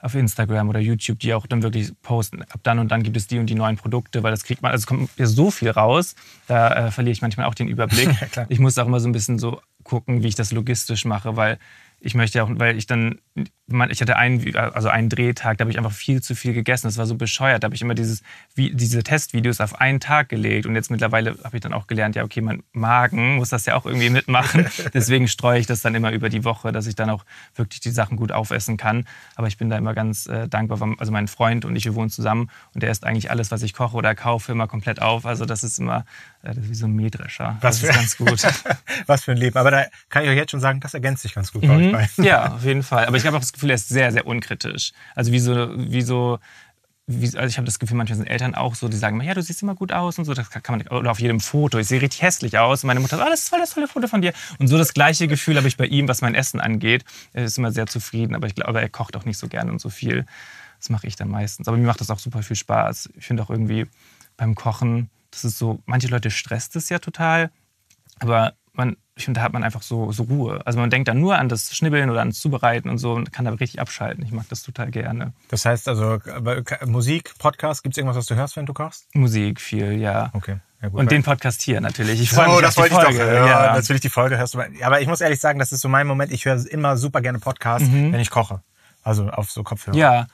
auf 0.00 0.14
Instagram 0.14 0.68
oder 0.68 0.80
YouTube, 0.80 1.18
die 1.18 1.34
auch 1.34 1.46
dann 1.46 1.62
wirklich 1.62 1.92
posten, 2.02 2.42
ab 2.42 2.60
dann 2.62 2.78
und 2.78 2.90
dann 2.90 3.02
gibt 3.02 3.16
es 3.16 3.26
die 3.26 3.38
und 3.38 3.46
die 3.46 3.54
neuen 3.54 3.76
Produkte, 3.76 4.22
weil 4.22 4.30
das 4.30 4.44
kriegt 4.44 4.62
man, 4.62 4.72
also 4.72 4.82
es 4.82 4.86
kommt 4.86 5.10
ja 5.16 5.26
so 5.26 5.50
viel 5.50 5.70
raus, 5.70 6.14
da 6.46 6.86
äh, 6.86 6.90
verliere 6.90 7.12
ich 7.12 7.22
manchmal 7.22 7.46
auch 7.46 7.54
den 7.54 7.68
Überblick. 7.68 8.08
Ja, 8.36 8.44
ich 8.48 8.58
muss 8.58 8.76
auch 8.76 8.86
immer 8.86 9.00
so 9.00 9.08
ein 9.08 9.12
bisschen 9.12 9.38
so 9.38 9.60
gucken, 9.82 10.22
wie 10.22 10.28
ich 10.28 10.34
das 10.34 10.52
logistisch 10.52 11.04
mache, 11.04 11.36
weil 11.36 11.58
ich 11.98 12.14
möchte 12.14 12.42
auch, 12.42 12.50
weil 12.52 12.76
ich 12.76 12.86
dann, 12.86 13.20
ich 13.34 14.00
hatte 14.00 14.16
einen, 14.16 14.54
also 14.54 14.88
einen 14.88 15.08
Drehtag, 15.08 15.58
da 15.58 15.62
habe 15.62 15.70
ich 15.70 15.78
einfach 15.78 15.92
viel 15.92 16.22
zu 16.22 16.34
viel 16.34 16.52
gegessen. 16.52 16.86
Das 16.86 16.98
war 16.98 17.06
so 17.06 17.16
bescheuert. 17.16 17.62
Da 17.62 17.66
habe 17.66 17.74
ich 17.74 17.82
immer 17.82 17.94
dieses, 17.94 18.22
diese 18.56 19.02
Testvideos 19.02 19.60
auf 19.60 19.80
einen 19.80 19.98
Tag 19.98 20.28
gelegt. 20.28 20.66
Und 20.66 20.74
jetzt 20.74 20.90
mittlerweile 20.90 21.36
habe 21.42 21.56
ich 21.56 21.62
dann 21.62 21.72
auch 21.72 21.86
gelernt, 21.86 22.14
ja, 22.14 22.22
okay, 22.22 22.42
mein 22.42 22.62
Magen 22.72 23.36
muss 23.36 23.48
das 23.48 23.66
ja 23.66 23.74
auch 23.74 23.86
irgendwie 23.86 24.10
mitmachen. 24.10 24.66
Deswegen 24.94 25.26
streue 25.26 25.58
ich 25.58 25.66
das 25.66 25.80
dann 25.80 25.94
immer 25.94 26.12
über 26.12 26.28
die 26.28 26.44
Woche, 26.44 26.70
dass 26.70 26.86
ich 26.86 26.94
dann 26.94 27.10
auch 27.10 27.24
wirklich 27.54 27.80
die 27.80 27.90
Sachen 27.90 28.16
gut 28.16 28.30
aufessen 28.30 28.76
kann. 28.76 29.04
Aber 29.34 29.48
ich 29.48 29.56
bin 29.56 29.70
da 29.70 29.78
immer 29.78 29.94
ganz 29.94 30.26
äh, 30.26 30.48
dankbar. 30.48 30.78
Also 30.98 31.12
mein 31.12 31.28
Freund 31.28 31.64
und 31.64 31.74
ich, 31.76 31.86
wir 31.86 31.94
wohnen 31.94 32.10
zusammen 32.10 32.50
und 32.74 32.82
der 32.82 32.90
isst 32.90 33.04
eigentlich 33.04 33.30
alles, 33.30 33.50
was 33.50 33.62
ich 33.62 33.72
koche 33.72 33.96
oder 33.96 34.14
kaufe, 34.14 34.52
immer 34.52 34.68
komplett 34.68 35.00
auf. 35.00 35.24
Also 35.24 35.46
das 35.46 35.64
ist 35.64 35.78
immer 35.78 36.04
äh, 36.42 36.54
das 36.54 36.58
ist 36.58 36.70
wie 36.70 36.74
so 36.74 36.86
ein 36.86 36.92
Mähdrescher. 36.92 37.56
Was 37.60 37.80
das 37.80 37.80
für, 37.80 37.86
ist 37.86 37.96
ganz 37.96 38.16
gut. 38.16 38.54
was 39.06 39.24
für 39.24 39.32
ein 39.32 39.38
Leben. 39.38 39.58
Aber 39.58 39.70
da 39.70 39.86
kann 40.08 40.24
ich 40.24 40.30
euch 40.30 40.36
jetzt 40.36 40.50
schon 40.50 40.60
sagen, 40.60 40.80
das 40.80 40.94
ergänzt 40.94 41.22
sich 41.22 41.34
ganz 41.34 41.52
gut 41.52 41.64
mhm. 41.64 41.70
Beiden. 41.92 42.24
Ja, 42.24 42.54
auf 42.54 42.64
jeden 42.64 42.82
Fall. 42.82 43.06
Aber 43.06 43.16
ich 43.16 43.26
habe 43.26 43.36
auch 43.36 43.40
das 43.40 43.52
Gefühl, 43.52 43.70
er 43.70 43.76
ist 43.76 43.88
sehr, 43.88 44.12
sehr 44.12 44.26
unkritisch. 44.26 44.92
Also 45.14 45.32
wie 45.32 45.38
so, 45.38 45.70
wie 45.76 46.02
so 46.02 46.38
wie, 47.08 47.26
also 47.26 47.46
ich 47.46 47.56
habe 47.56 47.66
das 47.66 47.78
Gefühl, 47.78 47.96
manchmal 47.96 48.16
sind 48.16 48.26
Eltern 48.26 48.56
auch 48.56 48.74
so, 48.74 48.88
die 48.88 48.96
sagen, 48.96 49.20
ja, 49.20 49.32
du 49.32 49.40
siehst 49.40 49.62
immer 49.62 49.76
gut 49.76 49.92
aus 49.92 50.18
und 50.18 50.24
so, 50.24 50.34
das 50.34 50.50
kann 50.50 50.78
man 50.78 50.88
oder 50.88 51.12
auf 51.12 51.20
jedem 51.20 51.38
Foto, 51.38 51.78
ich 51.78 51.86
sehe 51.86 52.02
richtig 52.02 52.22
hässlich 52.22 52.58
aus. 52.58 52.82
Und 52.82 52.88
meine 52.88 52.98
Mutter 52.98 53.16
sagt, 53.16 53.28
oh, 53.28 53.30
das 53.30 53.42
ist 53.44 53.48
voll 53.48 53.60
das 53.60 53.70
tolle 53.70 53.86
Foto 53.86 54.08
von 54.08 54.22
dir. 54.22 54.32
Und 54.58 54.66
so 54.66 54.76
das 54.76 54.92
gleiche 54.92 55.28
Gefühl 55.28 55.56
habe 55.56 55.68
ich 55.68 55.76
bei 55.76 55.86
ihm, 55.86 56.08
was 56.08 56.20
mein 56.20 56.34
Essen 56.34 56.60
angeht. 56.60 57.04
Er 57.32 57.44
ist 57.44 57.58
immer 57.58 57.70
sehr 57.70 57.86
zufrieden, 57.86 58.34
aber 58.34 58.48
ich 58.48 58.56
glaube, 58.56 58.80
er 58.80 58.88
kocht 58.88 59.16
auch 59.16 59.24
nicht 59.24 59.38
so 59.38 59.46
gerne 59.46 59.70
und 59.70 59.80
so 59.80 59.88
viel. 59.88 60.26
Das 60.80 60.90
mache 60.90 61.06
ich 61.06 61.14
dann 61.14 61.28
meistens. 61.28 61.68
Aber 61.68 61.76
mir 61.76 61.86
macht 61.86 62.00
das 62.00 62.10
auch 62.10 62.18
super 62.18 62.42
viel 62.42 62.56
Spaß. 62.56 63.10
Ich 63.16 63.26
finde 63.26 63.44
auch 63.44 63.50
irgendwie 63.50 63.86
beim 64.36 64.56
Kochen, 64.56 65.08
das 65.30 65.44
ist 65.44 65.58
so, 65.58 65.80
manche 65.86 66.08
Leute 66.08 66.30
stresst 66.30 66.74
es 66.74 66.88
ja 66.88 66.98
total, 66.98 67.50
aber 68.18 68.54
man, 68.72 68.96
ich 69.16 69.24
finde, 69.24 69.40
da 69.40 69.44
hat 69.44 69.54
man 69.54 69.64
einfach 69.64 69.80
so, 69.80 70.12
so 70.12 70.24
Ruhe. 70.24 70.60
Also 70.66 70.78
man 70.78 70.90
denkt 70.90 71.08
dann 71.08 71.20
nur 71.20 71.38
an 71.38 71.48
das 71.48 71.74
Schnibbeln 71.74 72.10
oder 72.10 72.20
ans 72.20 72.38
Zubereiten 72.38 72.90
und 72.90 72.98
so 72.98 73.14
und 73.14 73.32
kann 73.32 73.46
da 73.46 73.50
richtig 73.50 73.80
abschalten. 73.80 74.22
Ich 74.22 74.30
mag 74.30 74.46
das 74.50 74.62
total 74.62 74.90
gerne. 74.90 75.32
Das 75.48 75.64
heißt 75.64 75.88
also, 75.88 76.18
Musik, 76.84 77.32
Podcast, 77.38 77.82
gibt 77.82 77.94
es 77.94 77.98
irgendwas, 77.98 78.18
was 78.18 78.26
du 78.26 78.34
hörst, 78.34 78.56
wenn 78.56 78.66
du 78.66 78.74
kochst? 78.74 79.06
Musik 79.14 79.58
viel, 79.58 79.92
ja. 79.92 80.30
Okay. 80.34 80.58
Ja, 80.82 80.90
gut, 80.90 81.00
und 81.00 81.10
den 81.10 81.22
Podcast 81.22 81.62
hier 81.62 81.80
natürlich. 81.80 82.20
Ich 82.20 82.28
freue 82.28 82.48
mich 82.48 82.56
oh, 82.56 82.60
das 82.60 82.76
wollte 82.76 82.94
Folge. 82.94 83.12
ich 83.12 83.18
doch. 83.18 83.26
Ja, 83.26 83.46
ja, 83.46 83.74
natürlich 83.74 84.02
die 84.02 84.10
Folge 84.10 84.36
hörst 84.36 84.52
du. 84.52 84.60
Aber 84.82 85.00
ich 85.00 85.08
muss 85.08 85.22
ehrlich 85.22 85.40
sagen, 85.40 85.58
das 85.58 85.72
ist 85.72 85.80
so 85.80 85.88
mein 85.88 86.06
Moment. 86.06 86.30
Ich 86.30 86.44
höre 86.44 86.70
immer 86.70 86.98
super 86.98 87.22
gerne 87.22 87.38
Podcasts, 87.38 87.88
mhm. 87.88 88.12
wenn 88.12 88.20
ich 88.20 88.28
koche. 88.28 88.60
Also 89.02 89.28
auf 89.30 89.50
so 89.50 89.62
Kopfhörer. 89.62 89.96
Ja. 89.96 90.26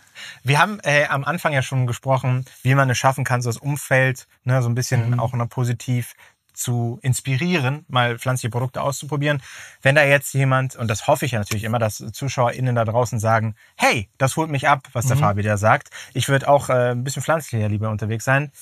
Wir 0.42 0.58
haben 0.58 0.80
äh, 0.82 1.04
am 1.04 1.24
Anfang 1.24 1.52
ja 1.52 1.60
schon 1.60 1.86
gesprochen, 1.86 2.46
wie 2.62 2.74
man 2.74 2.88
es 2.88 2.96
schaffen 2.96 3.22
kann, 3.22 3.42
so 3.42 3.50
das 3.50 3.58
Umfeld, 3.58 4.26
ne, 4.44 4.62
so 4.62 4.68
ein 4.70 4.74
bisschen 4.74 5.10
mhm. 5.10 5.20
auch 5.20 5.34
noch 5.34 5.48
positiv 5.48 6.14
zu 6.52 6.98
inspirieren, 7.02 7.84
mal 7.88 8.18
pflanzliche 8.18 8.50
Produkte 8.50 8.82
auszuprobieren. 8.82 9.42
Wenn 9.80 9.94
da 9.94 10.04
jetzt 10.04 10.32
jemand, 10.34 10.76
und 10.76 10.88
das 10.88 11.06
hoffe 11.06 11.24
ich 11.24 11.32
ja 11.32 11.38
natürlich 11.38 11.64
immer, 11.64 11.78
dass 11.78 11.98
ZuschauerInnen 11.98 12.74
da 12.74 12.84
draußen 12.84 13.18
sagen, 13.18 13.54
hey, 13.76 14.08
das 14.18 14.36
holt 14.36 14.50
mich 14.50 14.68
ab, 14.68 14.88
was 14.92 15.06
der 15.06 15.16
Mhm. 15.16 15.20
Fabi 15.20 15.42
da 15.42 15.56
sagt. 15.56 15.90
Ich 16.14 16.28
würde 16.28 16.48
auch 16.48 16.68
äh, 16.68 16.90
ein 16.92 17.04
bisschen 17.04 17.22
pflanzlicher 17.22 17.68
lieber 17.68 17.90
unterwegs 17.90 18.24
sein. 18.24 18.52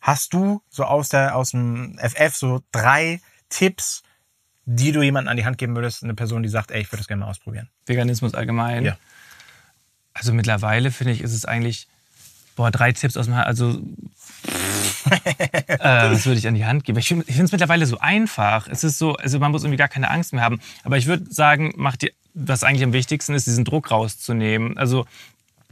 Hast 0.00 0.32
du 0.34 0.62
so 0.68 0.84
aus, 0.84 1.08
der, 1.08 1.36
aus 1.36 1.50
dem 1.50 1.98
FF 1.98 2.34
so 2.36 2.62
drei 2.72 3.20
Tipps, 3.48 4.02
die 4.64 4.92
du 4.92 5.02
jemandem 5.02 5.30
an 5.30 5.36
die 5.36 5.44
Hand 5.44 5.58
geben 5.58 5.74
würdest, 5.74 6.02
eine 6.02 6.14
Person, 6.14 6.42
die 6.42 6.48
sagt, 6.48 6.70
ey, 6.70 6.80
ich 6.80 6.88
würde 6.92 6.98
das 6.98 7.08
gerne 7.08 7.20
mal 7.24 7.30
ausprobieren? 7.30 7.70
Veganismus 7.86 8.34
allgemein. 8.34 8.84
Ja. 8.84 8.96
Also 10.14 10.32
mittlerweile 10.32 10.90
finde 10.90 11.12
ich, 11.12 11.20
ist 11.20 11.34
es 11.34 11.44
eigentlich, 11.44 11.88
boah, 12.56 12.70
drei 12.70 12.92
Tipps 12.92 13.16
aus 13.16 13.26
dem, 13.26 13.34
also, 13.34 13.80
äh, 15.66 15.78
was 15.78 16.26
würde 16.26 16.38
ich 16.38 16.48
an 16.48 16.54
die 16.54 16.64
Hand 16.64 16.84
geben? 16.84 16.98
Ich 16.98 17.08
finde 17.08 17.24
es 17.26 17.52
mittlerweile 17.52 17.86
so 17.86 17.98
einfach. 17.98 18.68
Es 18.68 18.84
ist 18.84 18.98
so, 18.98 19.14
also 19.16 19.38
man 19.38 19.52
muss 19.52 19.62
irgendwie 19.62 19.78
gar 19.78 19.88
keine 19.88 20.10
Angst 20.10 20.32
mehr 20.32 20.42
haben. 20.42 20.60
Aber 20.84 20.96
ich 20.96 21.06
würde 21.06 21.32
sagen, 21.32 21.72
mach 21.76 21.96
dir, 21.96 22.10
was 22.34 22.64
eigentlich 22.64 22.84
am 22.84 22.92
wichtigsten 22.92 23.34
ist, 23.34 23.46
diesen 23.46 23.64
Druck 23.64 23.90
rauszunehmen. 23.90 24.76
Also, 24.76 25.06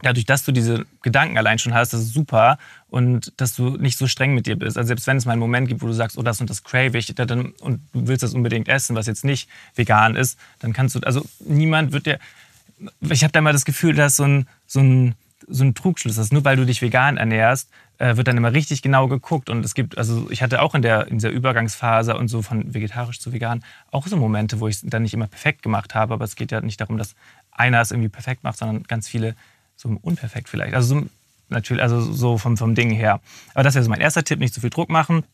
dadurch, 0.04 0.26
dass 0.26 0.44
du 0.44 0.52
diese 0.52 0.86
Gedanken 1.02 1.38
allein 1.38 1.58
schon 1.58 1.74
hast, 1.74 1.92
das 1.92 2.02
ist 2.02 2.14
super 2.14 2.58
und 2.88 3.32
dass 3.36 3.54
du 3.54 3.76
nicht 3.76 3.98
so 3.98 4.06
streng 4.06 4.34
mit 4.34 4.46
dir 4.46 4.56
bist. 4.56 4.76
Also 4.76 4.88
selbst 4.88 5.06
wenn 5.06 5.16
es 5.16 5.24
mal 5.24 5.32
einen 5.32 5.40
Moment 5.40 5.68
gibt, 5.68 5.82
wo 5.82 5.86
du 5.86 5.92
sagst, 5.92 6.18
oh, 6.18 6.22
das 6.22 6.40
und 6.40 6.50
das 6.50 6.62
crave 6.62 6.96
ich 6.98 7.06
da 7.14 7.24
dann, 7.24 7.52
und 7.60 7.80
du 7.92 8.06
willst 8.06 8.22
das 8.22 8.34
unbedingt 8.34 8.68
essen, 8.68 8.96
was 8.96 9.06
jetzt 9.06 9.24
nicht 9.24 9.48
vegan 9.74 10.16
ist, 10.16 10.38
dann 10.60 10.72
kannst 10.72 10.94
du, 10.94 11.00
also 11.00 11.24
niemand 11.40 11.92
wird 11.92 12.06
dir, 12.06 12.18
ich 13.00 13.22
habe 13.22 13.32
da 13.32 13.38
immer 13.38 13.52
das 13.52 13.64
Gefühl, 13.64 13.94
dass 13.94 14.16
so 14.16 14.24
ein, 14.24 14.46
so 14.66 14.80
ein, 14.80 15.14
so 15.48 15.64
ein 15.64 15.74
Trugschluss 15.74 16.18
ist. 16.18 16.32
Nur 16.32 16.44
weil 16.44 16.56
du 16.56 16.64
dich 16.64 16.82
vegan 16.82 17.16
ernährst, 17.16 17.70
äh, 17.98 18.16
wird 18.16 18.28
dann 18.28 18.36
immer 18.36 18.52
richtig 18.52 18.82
genau 18.82 19.08
geguckt. 19.08 19.50
Und 19.50 19.64
es 19.64 19.74
gibt, 19.74 19.98
also 19.98 20.28
ich 20.30 20.42
hatte 20.42 20.62
auch 20.62 20.74
in, 20.74 20.82
der, 20.82 21.08
in 21.08 21.18
dieser 21.18 21.30
Übergangsphase 21.30 22.16
und 22.16 22.28
so 22.28 22.42
von 22.42 22.74
vegetarisch 22.74 23.20
zu 23.20 23.32
vegan 23.32 23.64
auch 23.90 24.06
so 24.06 24.16
Momente, 24.16 24.60
wo 24.60 24.68
ich 24.68 24.76
es 24.76 24.82
dann 24.84 25.02
nicht 25.02 25.14
immer 25.14 25.26
perfekt 25.26 25.62
gemacht 25.62 25.94
habe. 25.94 26.14
Aber 26.14 26.24
es 26.24 26.36
geht 26.36 26.52
ja 26.52 26.60
nicht 26.60 26.80
darum, 26.80 26.98
dass 26.98 27.14
einer 27.52 27.80
es 27.80 27.90
irgendwie 27.90 28.08
perfekt 28.08 28.44
macht, 28.44 28.58
sondern 28.58 28.82
ganz 28.84 29.08
viele 29.08 29.34
so 29.76 29.96
unperfekt 30.02 30.48
vielleicht. 30.48 30.74
Also 30.74 31.00
so, 31.00 31.06
natürlich, 31.48 31.82
also 31.82 32.00
so 32.00 32.38
vom, 32.38 32.56
vom 32.56 32.74
Ding 32.74 32.90
her. 32.90 33.20
Aber 33.54 33.62
das 33.64 33.74
wäre 33.74 33.84
so 33.84 33.90
mein 33.90 34.00
erster 34.00 34.24
Tipp, 34.24 34.38
nicht 34.38 34.54
zu 34.54 34.60
viel 34.60 34.70
Druck 34.70 34.88
machen. 34.88 35.24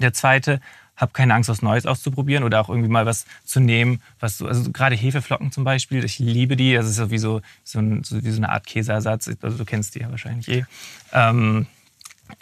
Der 0.00 0.12
zweite, 0.12 0.60
hab 0.96 1.14
keine 1.14 1.34
Angst, 1.34 1.48
was 1.48 1.62
Neues 1.62 1.86
auszuprobieren 1.86 2.44
oder 2.44 2.60
auch 2.60 2.68
irgendwie 2.68 2.88
mal 2.88 3.06
was 3.06 3.26
zu 3.44 3.60
nehmen, 3.60 4.00
was 4.18 4.38
so, 4.38 4.46
also 4.46 4.70
gerade 4.72 4.96
Hefeflocken 4.96 5.52
zum 5.52 5.64
Beispiel, 5.64 6.04
ich 6.04 6.18
liebe 6.18 6.56
die, 6.56 6.74
das 6.74 6.86
ist 6.86 6.96
so 6.96 7.10
wie 7.10 7.18
so, 7.18 7.42
so, 7.64 7.78
ein, 7.78 8.02
so, 8.02 8.22
wie 8.22 8.30
so 8.30 8.38
eine 8.38 8.50
Art 8.50 8.66
Käseersatz, 8.66 9.30
also 9.40 9.58
du 9.58 9.64
kennst 9.64 9.94
die 9.94 10.00
ja 10.00 10.10
wahrscheinlich 10.10 10.48
eh. 10.48 10.64
Ähm, 11.12 11.66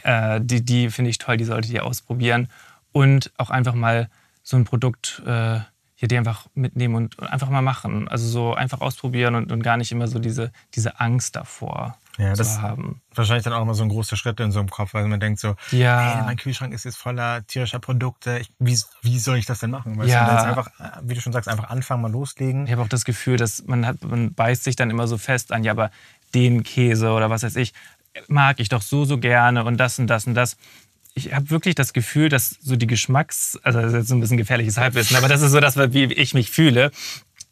äh, 0.03 0.41
die 0.43 0.65
die 0.65 0.91
finde 0.91 1.11
ich 1.11 1.19
toll, 1.19 1.37
die 1.37 1.45
solltet 1.45 1.73
ihr 1.73 1.85
ausprobieren. 1.85 2.49
Und 2.93 3.33
auch 3.37 3.51
einfach 3.51 3.75
mal 3.75 4.09
so 4.43 4.57
ein 4.57 4.65
Produkt 4.65 5.23
äh, 5.27 5.61
hier 6.05 6.09
die 6.09 6.19
einfach 6.19 6.47
mitnehmen 6.55 6.95
und 6.97 7.19
einfach 7.23 7.49
mal 7.49 7.63
machen. 7.63 8.09
Also 8.09 8.29
so 8.29 8.53
einfach 8.55 8.83
ausprobieren 8.83 9.35
und, 9.35 9.51
und 9.51 9.63
gar 9.63 9.79
nicht 9.79 9.91
immer 9.91 10.07
so 10.07 10.19
diese, 10.19 10.53
diese 10.75 11.01
Angst 11.01 11.35
davor 11.35 11.97
Ja, 12.19 12.35
das- 12.35 12.57
zu 12.57 12.63
haben. 12.63 13.01
Wahrscheinlich 13.15 13.45
dann 13.45 13.55
auch 13.55 13.63
immer 13.63 13.75
so 13.75 13.85
ein 13.85 13.89
großer 13.89 14.17
Schritt 14.17 14.39
in 14.41 14.53
so 14.53 14.59
einem 14.59 14.69
Kopf, 14.69 14.93
weil 14.93 15.07
man 15.09 15.19
denkt 15.21 15.41
so, 15.41 15.57
Ja. 15.71 16.01
hey, 16.17 16.23
mein 16.25 16.37
Kühlschrank 16.37 16.75
ist 16.75 16.85
jetzt 16.85 16.99
voller 16.99 17.47
tierischer 17.47 17.79
Produkte. 17.79 18.39
Ich, 18.39 18.51
wie, 18.59 18.79
wie 19.03 19.19
soll 19.19 19.39
ich 19.39 19.47
das 19.47 19.61
denn 19.61 19.71
machen? 19.71 19.97
Weißt 19.97 20.11
Ja. 20.11 20.43
du, 20.43 20.49
einfach, 20.49 20.67
äh, 20.79 20.91
wie 21.05 21.15
du 21.15 21.21
schon 21.23 21.33
sagst, 21.33 21.49
einfach 21.49 21.71
anfangen, 21.71 22.03
mal 22.03 22.11
loslegen. 22.13 22.67
Ich 22.67 22.73
habe 22.73 22.83
auch 22.83 22.89
das 22.89 23.05
Gefühl, 23.07 23.39
dass 23.39 23.65
man 23.67 23.87
hat, 23.87 24.03
man 24.05 24.35
beißt 24.35 24.65
sich 24.65 24.77
dann 24.77 24.91
immer 24.91 25.07
so 25.07 25.17
fest 25.17 25.53
an, 25.53 25.65
ja, 25.65 25.73
aber 25.73 25.91
den 26.35 26.65
Käse 26.65 27.11
oder 27.13 27.31
was 27.31 27.45
weiß 27.45 27.57
ich, 27.57 27.73
mag 28.29 28.61
ich 28.61 28.69
doch 28.69 28.83
so, 28.83 29.05
so 29.07 29.17
gerne 29.19 29.65
und 29.65 29.79
das 29.79 29.99
und 29.99 30.09
das 30.09 30.27
und 30.27 30.35
das. 30.35 30.57
Ich 31.15 31.33
habe 31.33 31.51
wirklich 31.51 31.75
das 31.77 31.93
Gefühl, 31.93 32.29
dass 32.29 32.51
so 32.61 32.77
die 32.77 32.89
Geschmacks, 32.89 33.59
also 33.63 33.81
das 33.81 33.93
ist 33.93 33.99
jetzt 33.99 34.11
ein 34.11 34.21
bisschen 34.21 34.37
gefährliches 34.37 34.77
Halbwissen, 34.77 35.17
aber 35.17 35.29
das 35.29 35.43
ist 35.43 35.53
so 35.53 35.61
das, 35.61 35.77
wie 35.77 36.05
ich 36.05 36.35
mich 36.35 36.51
fühle, 36.51 36.91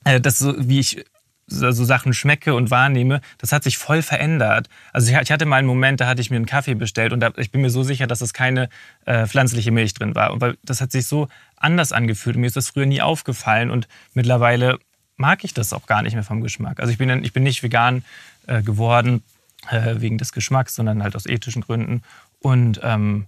äh, 0.04 0.20
dass 0.20 0.40
so, 0.40 0.54
wie 0.58 0.80
ich 0.80 1.04
so 1.46 1.84
Sachen 1.84 2.14
schmecke 2.14 2.54
und 2.54 2.70
wahrnehme, 2.70 3.20
das 3.38 3.52
hat 3.52 3.62
sich 3.62 3.76
voll 3.78 4.02
verändert. 4.02 4.68
Also 4.92 5.12
ich, 5.12 5.30
hatte 5.30 5.44
mal 5.44 5.56
einen 5.56 5.66
Moment, 5.66 6.00
da 6.00 6.06
hatte 6.06 6.20
ich 6.20 6.30
mir 6.30 6.36
einen 6.36 6.46
Kaffee 6.46 6.74
bestellt 6.74 7.12
und 7.12 7.20
da, 7.20 7.30
ich 7.36 7.50
bin 7.50 7.60
mir 7.60 7.70
so 7.70 7.82
sicher, 7.82 8.06
dass 8.06 8.20
es 8.20 8.32
keine 8.32 8.68
äh, 9.04 9.26
pflanzliche 9.26 9.70
Milch 9.70 9.94
drin 9.94 10.14
war. 10.14 10.32
Und 10.32 10.40
weil 10.40 10.56
das 10.62 10.80
hat 10.80 10.92
sich 10.92 11.06
so 11.06 11.28
anders 11.56 11.92
angefühlt. 11.92 12.36
Mir 12.36 12.46
ist 12.46 12.56
das 12.56 12.70
früher 12.70 12.86
nie 12.86 13.02
aufgefallen 13.02 13.70
und 13.70 13.88
mittlerweile 14.14 14.78
mag 15.16 15.44
ich 15.44 15.52
das 15.52 15.72
auch 15.72 15.86
gar 15.86 16.02
nicht 16.02 16.14
mehr 16.14 16.24
vom 16.24 16.40
Geschmack. 16.40 16.80
Also 16.80 16.92
ich 16.92 16.98
bin, 16.98 17.22
ich 17.22 17.32
bin 17.32 17.42
nicht 17.42 17.62
vegan 17.62 18.04
äh, 18.46 18.62
geworden 18.62 19.22
äh, 19.70 19.96
wegen 19.98 20.18
des 20.18 20.32
Geschmacks, 20.32 20.74
sondern 20.74 21.02
halt 21.02 21.16
aus 21.16 21.26
ethischen 21.26 21.62
Gründen. 21.62 22.02
Und 22.40 22.80
ähm, 22.82 23.26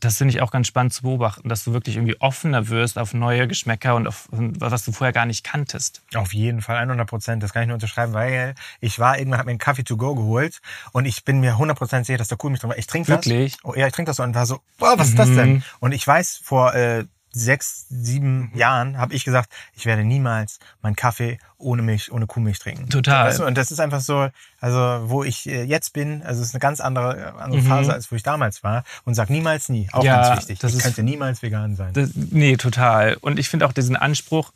das 0.00 0.18
finde 0.18 0.34
ich 0.34 0.42
auch 0.42 0.50
ganz 0.50 0.66
spannend 0.66 0.92
zu 0.92 1.02
beobachten, 1.02 1.48
dass 1.48 1.64
du 1.64 1.72
wirklich 1.72 1.96
irgendwie 1.96 2.20
offener 2.20 2.68
wirst 2.68 2.98
auf 2.98 3.14
neue 3.14 3.48
Geschmäcker 3.48 3.94
und 3.94 4.06
auf 4.06 4.28
was 4.30 4.84
du 4.84 4.92
vorher 4.92 5.12
gar 5.12 5.26
nicht 5.26 5.44
kanntest. 5.44 6.02
Auf 6.14 6.34
jeden 6.34 6.62
Fall 6.62 6.76
100 6.76 7.08
Prozent. 7.08 7.42
Das 7.42 7.52
kann 7.52 7.62
ich 7.62 7.68
nur 7.68 7.74
unterschreiben, 7.74 8.12
weil 8.12 8.54
ich 8.80 8.98
war 8.98 9.18
irgendwann, 9.18 9.38
habe 9.38 9.46
mir 9.46 9.52
einen 9.52 9.58
Kaffee 9.58 9.84
to 9.84 9.96
go 9.96 10.14
geholt 10.14 10.60
und 10.92 11.06
ich 11.06 11.24
bin 11.24 11.40
mir 11.40 11.52
100 11.52 11.78
Prozent 11.78 12.06
sicher, 12.06 12.18
dass 12.18 12.28
da 12.28 12.36
cool 12.42 12.50
mich 12.50 12.60
drin 12.60 12.70
war. 12.70 12.78
Ich 12.78 12.86
trinke 12.86 13.12
das. 13.12 13.26
Wirklich? 13.26 13.56
Oh, 13.62 13.74
ja, 13.74 13.86
ich 13.86 13.92
trinke 13.92 14.10
das 14.10 14.16
so 14.16 14.22
und 14.22 14.34
war 14.34 14.46
so, 14.46 14.60
boah, 14.78 14.98
was 14.98 15.08
ist 15.08 15.18
das 15.18 15.28
denn? 15.28 15.62
Und 15.80 15.92
ich 15.92 16.06
weiß, 16.06 16.40
vor 16.42 16.74
äh, 16.74 17.04
sechs, 17.34 17.86
sieben 17.88 18.50
Jahren 18.54 18.96
habe 18.98 19.14
ich 19.14 19.24
gesagt, 19.24 19.50
ich 19.74 19.86
werde 19.86 20.04
niemals 20.04 20.58
meinen 20.82 20.96
Kaffee 20.96 21.38
ohne 21.58 21.82
Milch, 21.82 22.10
ohne 22.12 22.26
Kuhmilch 22.26 22.58
trinken. 22.58 22.88
Total. 22.88 23.26
Weißt 23.28 23.40
du? 23.40 23.44
Und 23.46 23.56
das 23.58 23.70
ist 23.70 23.80
einfach 23.80 24.00
so, 24.00 24.28
also 24.60 24.78
wo 25.10 25.24
ich 25.24 25.46
äh, 25.48 25.64
jetzt 25.64 25.92
bin, 25.92 26.22
also 26.22 26.40
es 26.40 26.48
ist 26.48 26.54
eine 26.54 26.60
ganz 26.60 26.80
andere, 26.80 27.34
andere 27.34 27.60
Mhm. 27.62 27.66
Phase, 27.66 27.92
als 27.92 28.10
wo 28.12 28.16
ich 28.16 28.22
damals 28.22 28.62
war. 28.62 28.84
Und 29.04 29.14
sag 29.14 29.30
niemals 29.30 29.68
nie. 29.68 29.88
Auch 29.92 30.04
Ja, 30.04 30.22
ganz 30.28 30.40
wichtig. 30.42 30.58
das 30.60 30.72
ich 30.72 30.78
ist- 30.78 30.84
könnte 30.84 31.02
niemals 31.02 31.42
vegan 31.42 31.76
sein. 31.76 31.92
Das, 31.92 32.10
nee, 32.14 32.56
total. 32.56 33.16
Und 33.20 33.38
ich 33.38 33.48
finde 33.48 33.66
auch 33.66 33.72
diesen 33.72 33.96
Anspruch, 33.96 34.52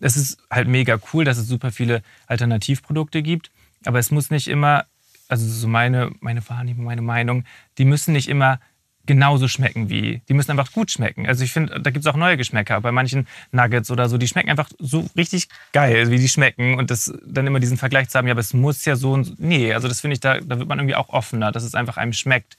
es 0.00 0.16
ist 0.16 0.38
halt 0.50 0.68
mega 0.68 0.98
cool, 1.12 1.24
dass 1.24 1.38
es 1.38 1.46
super 1.46 1.70
viele 1.72 2.02
Alternativprodukte 2.26 3.22
gibt, 3.22 3.50
aber 3.84 3.98
es 3.98 4.10
muss 4.10 4.30
nicht 4.30 4.48
immer, 4.48 4.84
also 5.28 5.46
so 5.48 5.68
meine, 5.68 6.10
meine 6.20 6.46
Wahrnehmung, 6.48 6.84
meine 6.84 7.02
Meinung, 7.02 7.44
die 7.78 7.84
müssen 7.84 8.12
nicht 8.12 8.28
immer 8.28 8.60
genauso 9.06 9.48
schmecken 9.48 9.88
wie, 9.88 10.22
die 10.28 10.34
müssen 10.34 10.50
einfach 10.50 10.72
gut 10.72 10.90
schmecken. 10.90 11.26
Also 11.26 11.44
ich 11.44 11.52
finde, 11.52 11.80
da 11.80 11.90
gibt 11.90 12.04
es 12.04 12.12
auch 12.12 12.16
neue 12.16 12.36
Geschmäcker. 12.36 12.80
Bei 12.80 12.92
manchen 12.92 13.26
Nuggets 13.52 13.90
oder 13.90 14.08
so, 14.08 14.18
die 14.18 14.28
schmecken 14.28 14.50
einfach 14.50 14.68
so 14.78 15.08
richtig 15.16 15.48
geil, 15.72 16.10
wie 16.10 16.18
die 16.18 16.28
schmecken. 16.28 16.78
Und 16.78 16.90
das 16.90 17.12
dann 17.24 17.46
immer 17.46 17.60
diesen 17.60 17.76
Vergleich 17.76 18.08
zu 18.08 18.18
haben, 18.18 18.26
ja, 18.26 18.32
aber 18.32 18.40
es 18.40 18.54
muss 18.54 18.84
ja 18.84 18.96
so 18.96 19.12
und 19.12 19.24
so. 19.24 19.34
Nee, 19.38 19.72
also 19.72 19.88
das 19.88 20.00
finde 20.00 20.14
ich, 20.14 20.20
da, 20.20 20.40
da 20.40 20.58
wird 20.58 20.68
man 20.68 20.78
irgendwie 20.78 20.96
auch 20.96 21.08
offener, 21.10 21.52
dass 21.52 21.64
es 21.64 21.74
einfach 21.74 21.96
einem 21.96 22.12
schmeckt. 22.12 22.56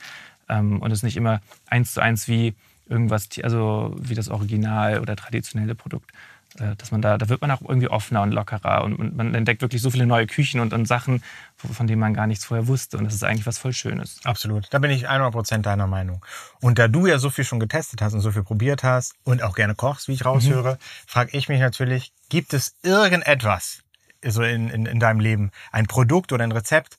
Ähm, 0.49 0.81
und 0.81 0.91
es 0.91 1.03
nicht 1.03 1.17
immer 1.17 1.41
eins 1.67 1.93
zu 1.93 2.01
eins 2.01 2.27
wie 2.27 2.55
irgendwas, 2.89 3.27
also 3.43 3.95
wie 3.99 4.15
das 4.15 4.29
Original 4.29 4.99
oder 5.01 5.15
traditionelle 5.15 5.75
Produkt. 5.75 6.11
Äh, 6.59 6.75
Dass 6.77 6.91
man 6.91 7.01
da, 7.01 7.17
da 7.17 7.29
wird 7.29 7.41
man 7.41 7.51
auch 7.51 7.61
irgendwie 7.61 7.89
offener 7.89 8.21
und 8.21 8.31
lockerer 8.31 8.83
und, 8.83 8.95
und 8.95 9.15
man 9.15 9.35
entdeckt 9.35 9.61
wirklich 9.61 9.81
so 9.81 9.91
viele 9.91 10.05
neue 10.05 10.27
Küchen 10.27 10.59
und, 10.59 10.73
und 10.73 10.87
Sachen, 10.87 11.23
von 11.57 11.87
denen 11.87 11.99
man 11.99 12.13
gar 12.13 12.27
nichts 12.27 12.45
vorher 12.45 12.67
wusste. 12.67 12.97
Und 12.97 13.05
das 13.05 13.13
ist 13.13 13.23
eigentlich 13.23 13.45
was 13.45 13.57
voll 13.57 13.73
Schönes. 13.73 14.19
Absolut. 14.23 14.67
Da 14.71 14.79
bin 14.79 14.91
ich 14.91 15.09
100% 15.09 15.59
deiner 15.59 15.87
Meinung. 15.87 16.25
Und 16.61 16.79
da 16.79 16.87
du 16.87 17.05
ja 17.05 17.19
so 17.19 17.29
viel 17.29 17.43
schon 17.43 17.59
getestet 17.59 18.01
hast 18.01 18.13
und 18.13 18.21
so 18.21 18.31
viel 18.31 18.43
probiert 18.43 18.83
hast 18.83 19.13
und 19.23 19.43
auch 19.43 19.55
gerne 19.55 19.75
kochst, 19.75 20.07
wie 20.07 20.13
ich 20.13 20.25
raushöre, 20.25 20.77
frage 21.05 21.37
ich 21.37 21.49
mich 21.49 21.59
natürlich, 21.59 22.13
gibt 22.29 22.53
es 22.53 22.75
irgendetwas 22.81 23.83
so 24.25 24.41
in, 24.41 24.69
in, 24.69 24.85
in 24.85 24.99
deinem 24.99 25.19
Leben, 25.19 25.51
ein 25.71 25.85
Produkt 25.85 26.31
oder 26.31 26.43
ein 26.43 26.51
Rezept, 26.51 26.97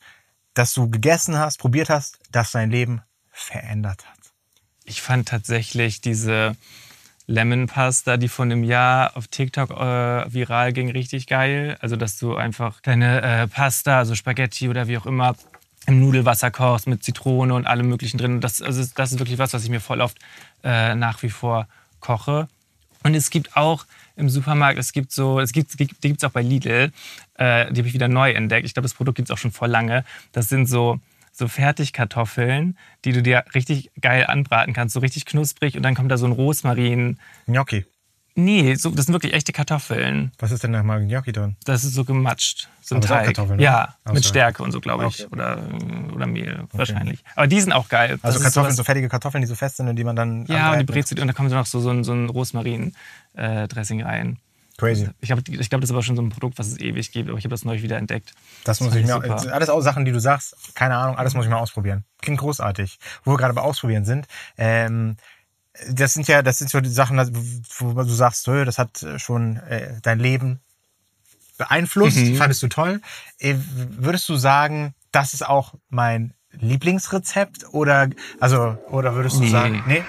das 0.54 0.72
du 0.72 0.90
gegessen 0.90 1.38
hast, 1.38 1.58
probiert 1.58 1.90
hast, 1.90 2.18
das 2.30 2.52
dein 2.52 2.70
Leben 2.70 3.02
verändert 3.30 4.06
hat? 4.06 4.18
Ich 4.84 5.02
fand 5.02 5.28
tatsächlich 5.28 6.00
diese 6.00 6.56
Lemon 7.30 7.66
Pasta, 7.66 8.16
die 8.16 8.28
vor 8.28 8.46
einem 8.46 8.64
Jahr 8.64 9.14
auf 9.14 9.28
TikTok 9.28 9.70
äh, 9.70 10.32
viral 10.32 10.72
ging, 10.72 10.90
richtig 10.90 11.26
geil. 11.26 11.76
Also, 11.80 11.94
dass 11.94 12.18
du 12.18 12.34
einfach 12.34 12.80
deine 12.80 13.22
äh, 13.22 13.46
Pasta, 13.46 13.98
also 13.98 14.14
Spaghetti 14.14 14.68
oder 14.68 14.88
wie 14.88 14.96
auch 14.96 15.04
immer, 15.04 15.36
im 15.86 16.00
Nudelwasser 16.00 16.50
kochst 16.50 16.86
mit 16.86 17.04
Zitrone 17.04 17.52
und 17.54 17.66
allem 17.66 17.86
Möglichen 17.86 18.16
drin. 18.16 18.40
Das, 18.40 18.62
also, 18.62 18.82
das 18.94 19.12
ist 19.12 19.18
wirklich 19.18 19.36
was, 19.36 19.52
was 19.52 19.62
ich 19.62 19.68
mir 19.68 19.80
voll 19.80 20.00
oft 20.00 20.16
äh, 20.64 20.94
nach 20.94 21.22
wie 21.22 21.28
vor 21.28 21.68
koche. 22.00 22.48
Und 23.02 23.14
es 23.14 23.28
gibt 23.28 23.56
auch 23.56 23.84
im 24.16 24.30
Supermarkt, 24.30 24.78
es 24.78 24.92
gibt 24.92 25.12
so, 25.12 25.38
es 25.38 25.52
gibt, 25.52 25.78
die 25.78 25.86
gibt 25.86 26.22
es 26.22 26.24
auch 26.24 26.32
bei 26.32 26.42
Lidl, 26.42 26.92
äh, 27.34 27.70
die 27.70 27.80
habe 27.80 27.88
ich 27.88 27.94
wieder 27.94 28.08
neu 28.08 28.32
entdeckt. 28.32 28.66
Ich 28.66 28.72
glaube, 28.72 28.84
das 28.84 28.94
Produkt 28.94 29.16
gibt 29.16 29.28
es 29.28 29.34
auch 29.34 29.38
schon 29.38 29.52
vor 29.52 29.68
lange. 29.68 30.02
Das 30.32 30.48
sind 30.48 30.66
so, 30.66 30.98
so 31.38 31.48
Fertigkartoffeln, 31.48 32.76
die 33.04 33.12
du 33.12 33.22
dir 33.22 33.44
richtig 33.54 33.90
geil 34.00 34.26
anbraten 34.26 34.74
kannst, 34.74 34.94
so 34.94 35.00
richtig 35.00 35.24
knusprig 35.24 35.76
und 35.76 35.82
dann 35.82 35.94
kommt 35.94 36.10
da 36.10 36.18
so 36.18 36.26
ein 36.26 36.32
Rosmarin. 36.32 37.18
Gnocchi. 37.46 37.86
Nee, 38.34 38.76
so, 38.76 38.90
das 38.90 39.06
sind 39.06 39.14
wirklich 39.14 39.32
echte 39.32 39.52
Kartoffeln. 39.52 40.30
Was 40.38 40.52
ist 40.52 40.62
denn 40.62 40.70
nochmal 40.70 41.04
Gnocchi 41.04 41.32
drin? 41.32 41.56
Das 41.64 41.82
ist 41.82 41.94
so 41.94 42.04
gematscht, 42.04 42.68
so 42.80 42.94
ein 42.94 43.00
Teig. 43.00 43.24
Kartoffeln, 43.24 43.56
ne? 43.56 43.64
ja, 43.64 43.96
Ach 44.04 44.12
mit. 44.12 44.24
Stärke 44.24 44.62
und 44.62 44.70
so, 44.70 44.80
glaube 44.80 45.06
ich. 45.08 45.24
Okay. 45.24 45.32
Oder, 45.32 45.58
oder 46.14 46.26
Mehl, 46.28 46.62
wahrscheinlich. 46.72 47.24
Aber 47.34 47.48
die 47.48 47.60
sind 47.60 47.72
auch 47.72 47.88
geil. 47.88 48.18
Das 48.22 48.36
Also 48.36 48.44
Kartoffeln, 48.44 48.76
so 48.76 48.84
fertige 48.84 49.08
Kartoffeln, 49.08 49.40
die 49.42 49.48
so 49.48 49.56
fest 49.56 49.78
sind 49.78 49.88
und 49.88 49.96
die 49.96 50.04
man 50.04 50.14
dann 50.14 50.46
Ja, 50.46 50.72
und 50.72 50.78
die 50.78 50.84
brezelt 50.84 51.20
und 51.20 51.26
da 51.26 51.32
kommt 51.32 51.50
so 51.50 51.56
noch 51.56 51.66
so, 51.66 51.80
so 51.80 51.90
ein, 51.90 52.04
so 52.04 52.12
ein 52.12 52.28
Rosmarin-Dressing 52.28 54.02
rein. 54.02 54.38
Crazy. 54.78 55.08
Ich 55.20 55.26
glaube, 55.26 55.42
ich 55.46 55.68
glaub, 55.68 55.80
das 55.80 55.90
ist 55.90 55.94
aber 55.94 56.04
schon 56.04 56.14
so 56.14 56.22
ein 56.22 56.28
Produkt, 56.28 56.58
was 56.58 56.68
es 56.68 56.78
ewig 56.78 57.10
gibt, 57.10 57.28
aber 57.28 57.36
ich 57.36 57.44
habe 57.44 57.50
das 57.50 57.64
neulich 57.64 57.82
wieder 57.82 57.98
entdeckt. 57.98 58.32
Das 58.62 58.80
muss 58.80 58.90
fand 58.90 59.00
ich 59.00 59.06
mir, 59.06 59.14
super. 59.14 59.28
das 59.28 59.48
alles 59.48 59.68
auch 59.70 59.80
Sachen, 59.80 60.04
die 60.04 60.12
du 60.12 60.20
sagst, 60.20 60.56
keine 60.74 60.96
Ahnung, 60.96 61.16
alles 61.16 61.34
muss 61.34 61.44
ich 61.44 61.50
mal 61.50 61.58
ausprobieren. 61.58 62.04
Klingt 62.22 62.38
großartig. 62.38 62.98
Wo 63.24 63.32
wir 63.32 63.38
gerade 63.38 63.54
bei 63.54 63.60
Ausprobieren 63.60 64.04
sind, 64.04 64.28
ähm, 64.56 65.16
das 65.90 66.14
sind 66.14 66.28
ja, 66.28 66.42
das 66.42 66.58
sind 66.58 66.70
so 66.70 66.80
die 66.80 66.88
Sachen, 66.88 67.18
wo 67.78 67.92
du 67.92 68.08
sagst, 68.08 68.46
das 68.46 68.78
hat 68.78 69.04
schon 69.16 69.56
äh, 69.56 69.94
dein 70.00 70.20
Leben 70.20 70.60
beeinflusst. 71.56 72.16
Mhm. 72.16 72.36
Fandest 72.36 72.62
du 72.62 72.68
toll. 72.68 73.00
Äh, 73.38 73.56
würdest 73.74 74.28
du 74.28 74.36
sagen, 74.36 74.94
das 75.10 75.34
ist 75.34 75.44
auch 75.44 75.74
mein 75.88 76.34
Lieblingsrezept 76.52 77.66
oder 77.72 78.10
also 78.40 78.78
oder 78.90 79.14
würdest 79.14 79.36
du 79.36 79.40
nee. 79.40 79.50
sagen, 79.50 79.82
nee? 79.86 80.04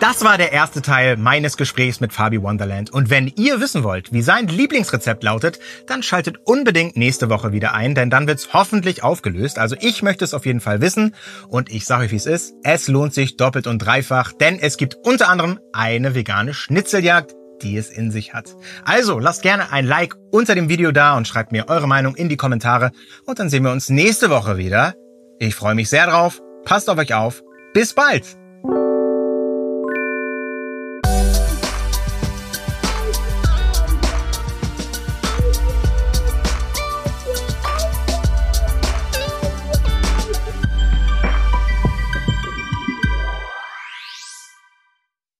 Das 0.00 0.22
war 0.22 0.38
der 0.38 0.52
erste 0.52 0.80
Teil 0.80 1.16
meines 1.16 1.56
Gesprächs 1.56 1.98
mit 1.98 2.12
Fabi 2.12 2.40
Wonderland. 2.40 2.90
Und 2.90 3.10
wenn 3.10 3.26
ihr 3.34 3.60
wissen 3.60 3.82
wollt, 3.82 4.12
wie 4.12 4.22
sein 4.22 4.46
Lieblingsrezept 4.46 5.24
lautet, 5.24 5.58
dann 5.88 6.04
schaltet 6.04 6.36
unbedingt 6.44 6.96
nächste 6.96 7.28
Woche 7.30 7.50
wieder 7.50 7.74
ein, 7.74 7.96
denn 7.96 8.08
dann 8.08 8.28
wird's 8.28 8.50
hoffentlich 8.52 9.02
aufgelöst. 9.02 9.58
Also 9.58 9.74
ich 9.80 10.04
möchte 10.04 10.24
es 10.24 10.34
auf 10.34 10.46
jeden 10.46 10.60
Fall 10.60 10.80
wissen 10.80 11.16
und 11.48 11.72
ich 11.72 11.84
sage 11.84 12.04
euch, 12.04 12.12
wie 12.12 12.16
es 12.16 12.26
ist. 12.26 12.54
Es 12.62 12.86
lohnt 12.86 13.12
sich 13.12 13.36
doppelt 13.36 13.66
und 13.66 13.80
dreifach, 13.80 14.32
denn 14.32 14.60
es 14.60 14.76
gibt 14.76 14.94
unter 15.02 15.28
anderem 15.28 15.58
eine 15.72 16.14
vegane 16.14 16.54
Schnitzeljagd, 16.54 17.34
die 17.62 17.76
es 17.76 17.90
in 17.90 18.12
sich 18.12 18.34
hat. 18.34 18.54
Also 18.84 19.18
lasst 19.18 19.42
gerne 19.42 19.72
ein 19.72 19.84
Like 19.84 20.14
unter 20.30 20.54
dem 20.54 20.68
Video 20.68 20.92
da 20.92 21.16
und 21.16 21.26
schreibt 21.26 21.50
mir 21.50 21.68
eure 21.68 21.88
Meinung 21.88 22.14
in 22.14 22.28
die 22.28 22.36
Kommentare 22.36 22.92
und 23.26 23.40
dann 23.40 23.50
sehen 23.50 23.64
wir 23.64 23.72
uns 23.72 23.88
nächste 23.88 24.30
Woche 24.30 24.58
wieder. 24.58 24.94
Ich 25.40 25.56
freue 25.56 25.74
mich 25.74 25.88
sehr 25.88 26.06
drauf. 26.06 26.40
Passt 26.64 26.88
auf 26.88 26.98
euch 26.98 27.14
auf. 27.14 27.42
Bis 27.74 27.94
bald! 27.94 28.37